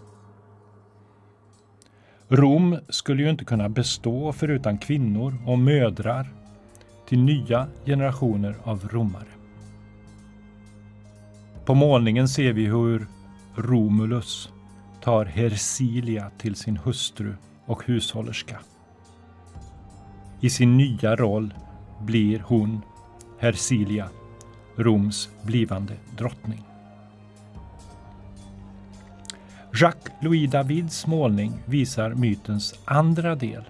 Rom 2.28 2.78
skulle 2.88 3.22
ju 3.22 3.30
inte 3.30 3.44
kunna 3.44 3.68
bestå 3.68 4.32
förutan 4.32 4.78
kvinnor 4.78 5.34
och 5.46 5.58
mödrar 5.58 6.26
till 7.08 7.18
nya 7.18 7.66
generationer 7.84 8.56
av 8.64 8.88
romare. 8.88 9.28
På 11.64 11.74
målningen 11.74 12.28
ser 12.28 12.52
vi 12.52 12.66
hur 12.66 13.06
Romulus 13.54 14.52
tar 15.00 15.24
Hersilia 15.24 16.30
till 16.38 16.54
sin 16.54 16.76
hustru 16.76 17.34
och 17.66 17.84
hushållerska. 17.84 18.60
I 20.40 20.50
sin 20.50 20.76
nya 20.76 21.16
roll 21.16 21.54
blir 22.00 22.42
hon, 22.46 22.80
Hersilia, 23.38 24.08
Roms 24.76 25.28
blivande 25.42 25.96
drottning. 26.16 26.62
Jacques-Louis 29.72 30.50
Davids 30.50 31.06
målning 31.06 31.52
visar 31.66 32.10
mytens 32.10 32.74
andra 32.84 33.34
del. 33.34 33.64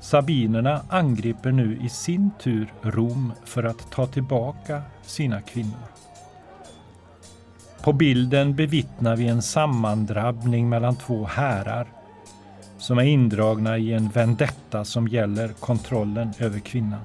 Sabinerna 0.00 0.82
angriper 0.88 1.52
nu 1.52 1.78
i 1.82 1.88
sin 1.88 2.30
tur 2.40 2.72
Rom 2.82 3.32
för 3.44 3.64
att 3.64 3.90
ta 3.90 4.06
tillbaka 4.06 4.82
sina 5.02 5.42
kvinnor. 5.42 5.95
På 7.82 7.92
bilden 7.92 8.54
bevittnar 8.54 9.16
vi 9.16 9.28
en 9.28 9.42
sammandrabbning 9.42 10.68
mellan 10.68 10.96
två 10.96 11.24
härar 11.24 11.86
som 12.78 12.98
är 12.98 13.02
indragna 13.02 13.78
i 13.78 13.92
en 13.92 14.08
vendetta 14.08 14.84
som 14.84 15.08
gäller 15.08 15.48
kontrollen 15.48 16.32
över 16.38 16.58
kvinnan. 16.58 17.00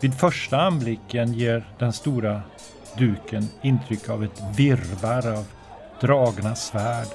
Vid 0.00 0.14
första 0.14 0.60
anblicken 0.60 1.32
ger 1.32 1.64
den 1.78 1.92
stora 1.92 2.42
duken 2.98 3.48
intryck 3.62 4.08
av 4.08 4.24
ett 4.24 4.42
virvar 4.56 5.32
av 5.32 5.46
dragna 6.00 6.54
svärd, 6.54 7.06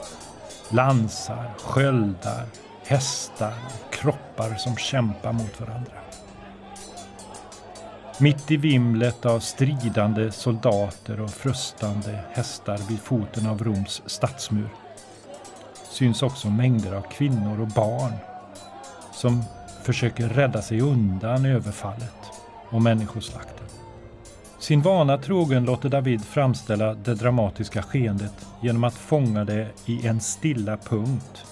lansar, 0.69 1.49
sköldar, 1.57 2.45
hästar 2.85 3.53
och 3.65 3.93
kroppar 3.93 4.55
som 4.55 4.77
kämpar 4.77 5.33
mot 5.33 5.59
varandra. 5.59 5.91
Mitt 8.21 8.51
i 8.51 8.57
vimlet 8.57 9.25
av 9.25 9.39
stridande 9.39 10.31
soldater 10.31 11.21
och 11.21 11.29
frustande 11.29 12.19
hästar 12.31 12.79
vid 12.89 12.99
foten 12.99 13.47
av 13.47 13.63
Roms 13.63 14.01
stadsmur 14.05 14.69
syns 15.91 16.23
också 16.23 16.49
mängder 16.49 16.93
av 16.93 17.01
kvinnor 17.01 17.61
och 17.61 17.67
barn 17.67 18.13
som 19.13 19.43
försöker 19.83 20.29
rädda 20.29 20.61
sig 20.61 20.81
undan 20.81 21.45
överfallet 21.45 22.15
och 22.69 22.81
människoslakten. 22.81 23.67
Sin 24.59 24.81
vana 24.81 25.17
trogen 25.17 25.65
låter 25.65 25.89
David 25.89 26.25
framställa 26.25 26.93
det 26.93 27.15
dramatiska 27.15 27.81
skeendet 27.81 28.47
genom 28.61 28.83
att 28.83 28.95
fånga 28.95 29.45
det 29.45 29.67
i 29.85 30.07
en 30.07 30.19
stilla 30.19 30.77
punkt 30.77 31.45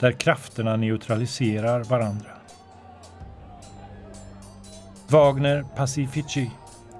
där 0.00 0.12
krafterna 0.12 0.76
neutraliserar 0.76 1.84
varandra. 1.84 2.41
Wagner 5.12 5.64
Pacifici 5.76 6.50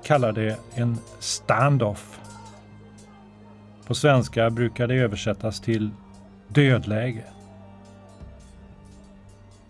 kallar 0.04 0.32
det 0.32 0.58
en 0.74 0.98
stand-off. 1.18 2.20
På 3.86 3.94
svenska 3.94 4.50
brukar 4.50 4.86
det 4.86 4.94
översättas 4.94 5.60
till 5.60 5.90
dödläge. 6.48 7.24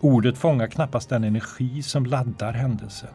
Ordet 0.01 0.39
fångar 0.39 0.67
knappast 0.67 1.09
den 1.09 1.25
energi 1.25 1.83
som 1.83 2.07
laddar 2.07 2.53
händelsen. 2.53 3.09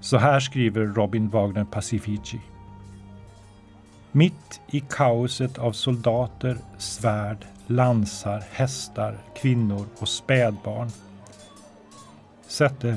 Så 0.00 0.18
här 0.18 0.40
skriver 0.40 0.86
Robin 0.86 1.28
Wagner 1.28 1.64
Pacifici. 1.64 2.40
Mitt 4.12 4.60
i 4.70 4.80
kaoset 4.80 5.58
av 5.58 5.72
soldater, 5.72 6.58
svärd, 6.78 7.46
lansar, 7.66 8.44
hästar, 8.50 9.18
kvinnor 9.36 9.86
och 9.98 10.08
spädbarn 10.08 10.90
sätter 12.46 12.96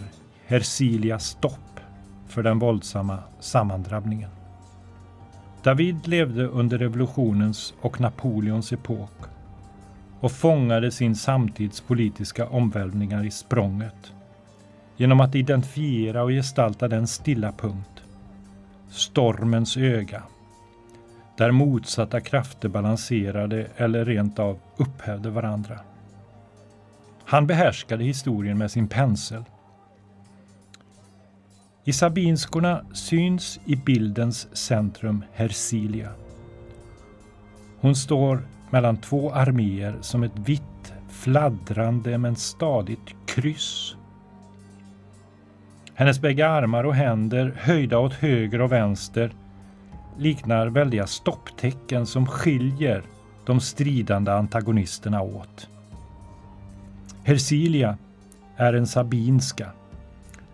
Hersilia 0.51 1.19
stopp 1.19 1.79
för 2.27 2.43
den 2.43 2.59
våldsamma 2.59 3.19
sammandrabbningen. 3.39 4.29
David 5.63 6.07
levde 6.07 6.47
under 6.47 6.77
revolutionens 6.77 7.73
och 7.81 8.01
Napoleons 8.01 8.73
epok 8.73 9.11
och 10.19 10.31
fångade 10.31 10.91
sin 10.91 11.15
samtids 11.15 11.81
politiska 11.81 12.47
omvälvningar 12.47 13.25
i 13.25 13.31
språnget 13.31 14.13
genom 14.97 15.19
att 15.21 15.35
identifiera 15.35 16.23
och 16.23 16.29
gestalta 16.29 16.87
den 16.87 17.07
stilla 17.07 17.51
punkt, 17.51 18.03
stormens 18.89 19.77
öga, 19.77 20.23
där 21.37 21.51
motsatta 21.51 22.21
krafter 22.21 22.69
balanserade 22.69 23.67
eller 23.77 24.05
rent 24.05 24.39
av 24.39 24.59
upphävde 24.77 25.29
varandra. 25.29 25.79
Han 27.25 27.47
behärskade 27.47 28.03
historien 28.03 28.57
med 28.57 28.71
sin 28.71 28.87
pensel. 28.87 29.43
I 31.83 31.93
sabinskorna 31.93 32.85
syns 32.93 33.59
i 33.65 33.75
bildens 33.75 34.57
centrum 34.57 35.23
Hersilia. 35.33 36.09
Hon 37.79 37.95
står 37.95 38.41
mellan 38.69 38.97
två 38.97 39.31
arméer 39.31 39.97
som 40.01 40.23
ett 40.23 40.39
vitt, 40.45 40.93
fladdrande 41.09 42.17
men 42.17 42.35
stadigt 42.35 43.15
kryss. 43.25 43.95
Hennes 45.93 46.19
bägge 46.19 46.47
armar 46.47 46.83
och 46.83 46.95
händer, 46.95 47.53
höjda 47.57 47.99
åt 47.99 48.13
höger 48.13 48.61
och 48.61 48.71
vänster, 48.71 49.31
liknar 50.17 50.67
väldiga 50.67 51.07
stopptecken 51.07 52.05
som 52.05 52.27
skiljer 52.27 53.03
de 53.45 53.59
stridande 53.59 54.31
antagonisterna 54.31 55.21
åt. 55.21 55.69
Hersilia 57.23 57.97
är 58.55 58.73
en 58.73 58.87
sabinska 58.87 59.71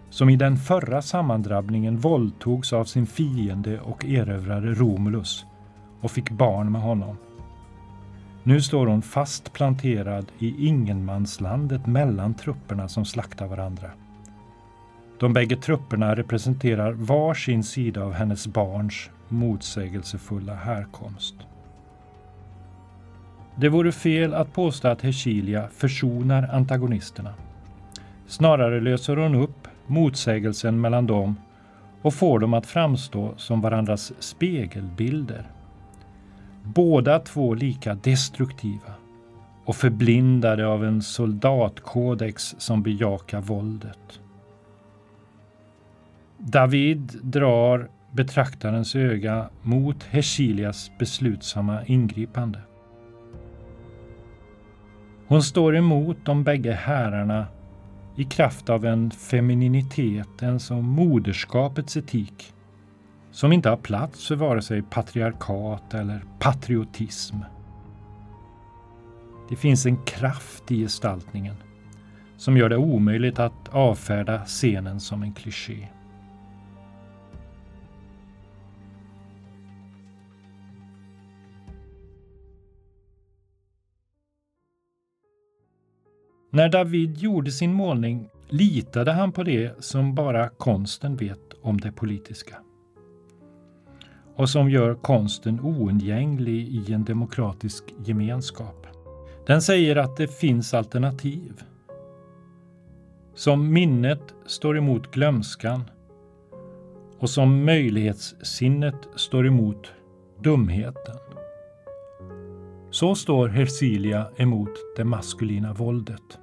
som 0.09 0.29
i 0.29 0.35
den 0.35 0.57
förra 0.57 1.01
sammandrabbningen 1.01 1.97
våldtogs 1.97 2.73
av 2.73 2.85
sin 2.85 3.07
fiende 3.07 3.79
och 3.79 4.05
erövrare 4.05 4.73
Romulus 4.73 5.45
och 6.01 6.11
fick 6.11 6.31
barn 6.31 6.71
med 6.71 6.81
honom. 6.81 7.17
Nu 8.43 8.61
står 8.61 8.87
hon 8.87 9.01
fast 9.01 9.53
planterad 9.53 10.25
i 10.39 10.67
ingenmanslandet 10.67 11.87
mellan 11.87 12.33
trupperna 12.33 12.87
som 12.87 13.05
slaktar 13.05 13.47
varandra. 13.47 13.91
De 15.19 15.33
bägge 15.33 15.55
trupperna 15.55 16.15
representerar 16.15 16.91
var 16.91 17.33
sin 17.33 17.63
sida 17.63 18.03
av 18.03 18.13
hennes 18.13 18.47
barns 18.47 19.09
motsägelsefulla 19.29 20.55
härkomst. 20.55 21.35
Det 23.55 23.69
vore 23.69 23.91
fel 23.91 24.33
att 24.33 24.53
påstå 24.53 24.87
att 24.87 25.01
Hersilia 25.01 25.67
försonar 25.73 26.49
antagonisterna. 26.53 27.33
Snarare 28.27 28.81
löser 28.81 29.17
hon 29.17 29.35
upp 29.35 29.67
motsägelsen 29.87 30.81
mellan 30.81 31.07
dem 31.07 31.35
och 32.01 32.13
får 32.13 32.39
dem 32.39 32.53
att 32.53 32.65
framstå 32.65 33.33
som 33.37 33.61
varandras 33.61 34.13
spegelbilder. 34.19 35.51
Båda 36.63 37.19
två 37.19 37.53
lika 37.53 37.95
destruktiva 37.95 38.93
och 39.65 39.75
förblindade 39.75 40.67
av 40.67 40.85
en 40.85 41.01
soldatkodex 41.01 42.55
som 42.57 42.83
bejakar 42.83 43.41
våldet. 43.41 44.19
David 46.37 47.19
drar 47.23 47.89
betraktarens 48.11 48.95
öga 48.95 49.49
mot 49.61 50.03
Hesilias 50.03 50.91
beslutsamma 50.99 51.85
ingripande. 51.85 52.59
Hon 55.27 55.43
står 55.43 55.75
emot 55.75 56.17
de 56.23 56.43
bägge 56.43 56.71
herrarna 56.71 57.45
i 58.17 58.23
kraft 58.23 58.69
av 58.69 58.85
en 58.85 59.11
femininitet, 59.11 60.41
en 60.41 60.59
som 60.59 60.85
moderskapets 60.85 61.97
etik 61.97 62.53
som 63.31 63.51
inte 63.51 63.69
har 63.69 63.77
plats 63.77 64.27
för 64.27 64.35
vare 64.35 64.61
sig 64.61 64.81
patriarkat 64.81 65.93
eller 65.93 66.23
patriotism. 66.39 67.35
Det 69.49 69.55
finns 69.55 69.85
en 69.85 69.97
kraft 69.97 70.71
i 70.71 70.81
gestaltningen 70.81 71.55
som 72.37 72.57
gör 72.57 72.69
det 72.69 72.77
omöjligt 72.77 73.39
att 73.39 73.69
avfärda 73.69 74.45
scenen 74.45 74.99
som 74.99 75.23
en 75.23 75.33
kliché. 75.33 75.87
När 86.49 86.69
David 86.69 87.17
gjorde 87.17 87.51
sin 87.51 87.73
målning 87.73 88.29
litade 88.49 89.11
han 89.11 89.31
på 89.31 89.43
det 89.43 89.83
som 89.83 90.15
bara 90.15 90.49
konsten 90.49 91.15
vet 91.15 91.53
om 91.61 91.79
det 91.79 91.91
politiska 91.91 92.55
och 94.37 94.49
som 94.49 94.69
gör 94.69 94.95
konsten 94.95 95.59
oundgänglig 95.59 96.67
i 96.67 96.93
en 96.93 97.03
demokratisk 97.03 97.83
gemenskap. 98.05 98.87
Den 99.47 99.61
säger 99.61 99.95
att 99.95 100.17
det 100.17 100.27
finns 100.27 100.73
alternativ. 100.73 101.63
Som 103.35 103.73
minnet 103.73 104.33
står 104.45 104.77
emot 104.77 105.11
glömskan 105.11 105.83
och 107.19 107.29
som 107.29 107.65
möjlighetssinnet 107.65 109.07
står 109.15 109.47
emot 109.47 109.91
dumheten. 110.43 111.17
Så 112.89 113.15
står 113.15 113.47
Hersilia 113.47 114.27
emot 114.37 114.69
det 114.95 115.03
maskulina 115.03 115.73
våldet. 115.73 116.39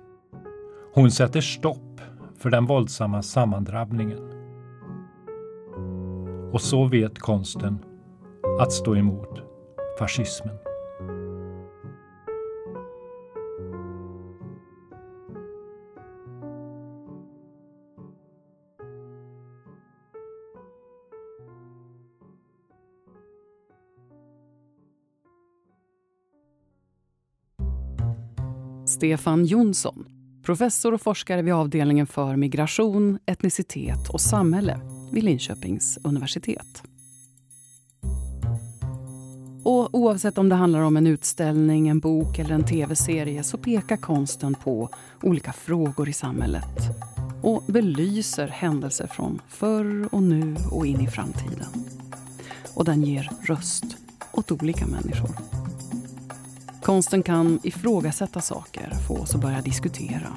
Hon 0.95 1.11
sätter 1.11 1.41
stopp 1.41 2.01
för 2.39 2.51
den 2.51 2.67
våldsamma 2.67 3.23
sammandrabbningen. 3.23 4.19
Och 6.53 6.61
så 6.61 6.85
vet 6.85 7.19
konsten 7.19 7.79
att 8.61 8.73
stå 8.73 8.97
emot 8.97 9.43
fascismen. 9.99 10.64
Stefan 29.05 29.45
Jonsson, 29.45 30.05
professor 30.43 30.95
och 30.95 31.01
forskare 31.01 31.43
vid 31.43 31.55
avdelningen 31.55 32.07
för 32.07 32.37
migration, 32.37 33.19
etnicitet 33.27 34.09
och 34.09 34.21
samhälle 34.21 34.81
vid 35.13 35.25
Linköpings 35.25 35.99
universitet. 36.05 36.83
Och 39.65 39.95
oavsett 39.95 40.39
om 40.39 40.49
det 40.49 40.55
handlar 40.55 40.81
om 40.81 40.97
en 40.97 41.07
utställning, 41.07 41.89
en 41.89 42.01
bok 42.01 42.39
eller 42.39 42.55
en 42.55 42.65
tv-serie 42.65 43.43
så 43.43 43.59
pekar 43.59 43.97
konsten 43.97 44.55
på 44.55 44.89
olika 45.23 45.53
frågor 45.53 46.09
i 46.09 46.13
samhället 46.13 46.81
och 47.43 47.63
belyser 47.67 48.49
händelser 48.49 49.07
från 49.07 49.41
förr 49.49 50.09
och 50.15 50.23
nu 50.23 50.57
och 50.71 50.87
in 50.87 51.01
i 51.01 51.07
framtiden. 51.07 51.69
Och 52.75 52.85
den 52.85 53.03
ger 53.03 53.31
röst 53.43 53.97
åt 54.33 54.53
olika 54.53 54.87
människor. 54.87 55.64
Konsten 56.85 57.23
kan 57.23 57.61
ifrågasätta 57.63 58.41
saker, 58.41 58.93
få 59.09 59.19
oss 59.19 59.35
att 59.35 59.41
börja 59.41 59.61
diskutera. 59.61 60.37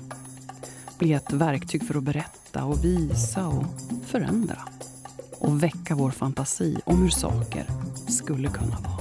Bli 0.98 1.14
ett 1.14 1.34
verktyg 1.34 1.88
för 1.88 1.98
att 1.98 2.04
berätta 2.04 2.66
och 2.66 2.86
visa 2.86 3.48
och 3.48 3.64
förändra. 4.06 4.60
Och 5.39 5.64
väcka 5.64 5.95
vår 5.95 6.12
fantasi 6.12 6.78
om 6.86 7.02
hur 7.02 7.10
saker 7.10 7.66
skulle 8.08 8.48
kunna 8.48 8.78
vara. 8.80 8.98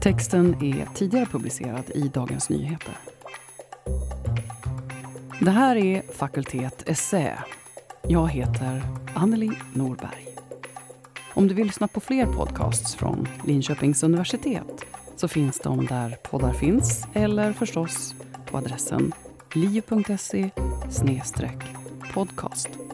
Texten 0.00 0.64
är 0.64 0.88
tidigare 0.94 1.26
publicerad 1.26 1.90
i 1.94 2.08
Dagens 2.08 2.48
Nyheter. 2.48 2.98
Det 5.40 5.50
här 5.50 5.76
är 5.76 6.02
Fakultet 6.12 6.88
Essä. 6.88 7.38
Jag 8.02 8.28
heter 8.28 8.82
Anneli 9.14 9.50
Norberg. 9.74 10.28
Om 11.34 11.48
du 11.48 11.54
vill 11.54 11.66
lyssna 11.66 11.88
på 11.88 12.00
fler 12.00 12.26
podcasts 12.26 12.94
från 12.94 13.28
Linköpings 13.44 14.02
universitet 14.02 14.84
så 15.18 15.28
finns 15.28 15.58
de 15.58 15.86
där 15.86 16.16
poddar 16.22 16.52
finns 16.52 17.06
eller 17.14 17.52
förstås 17.52 18.14
på 18.50 18.58
adressen 18.58 19.12
liv.se 19.54 20.50
podcast. 22.14 22.87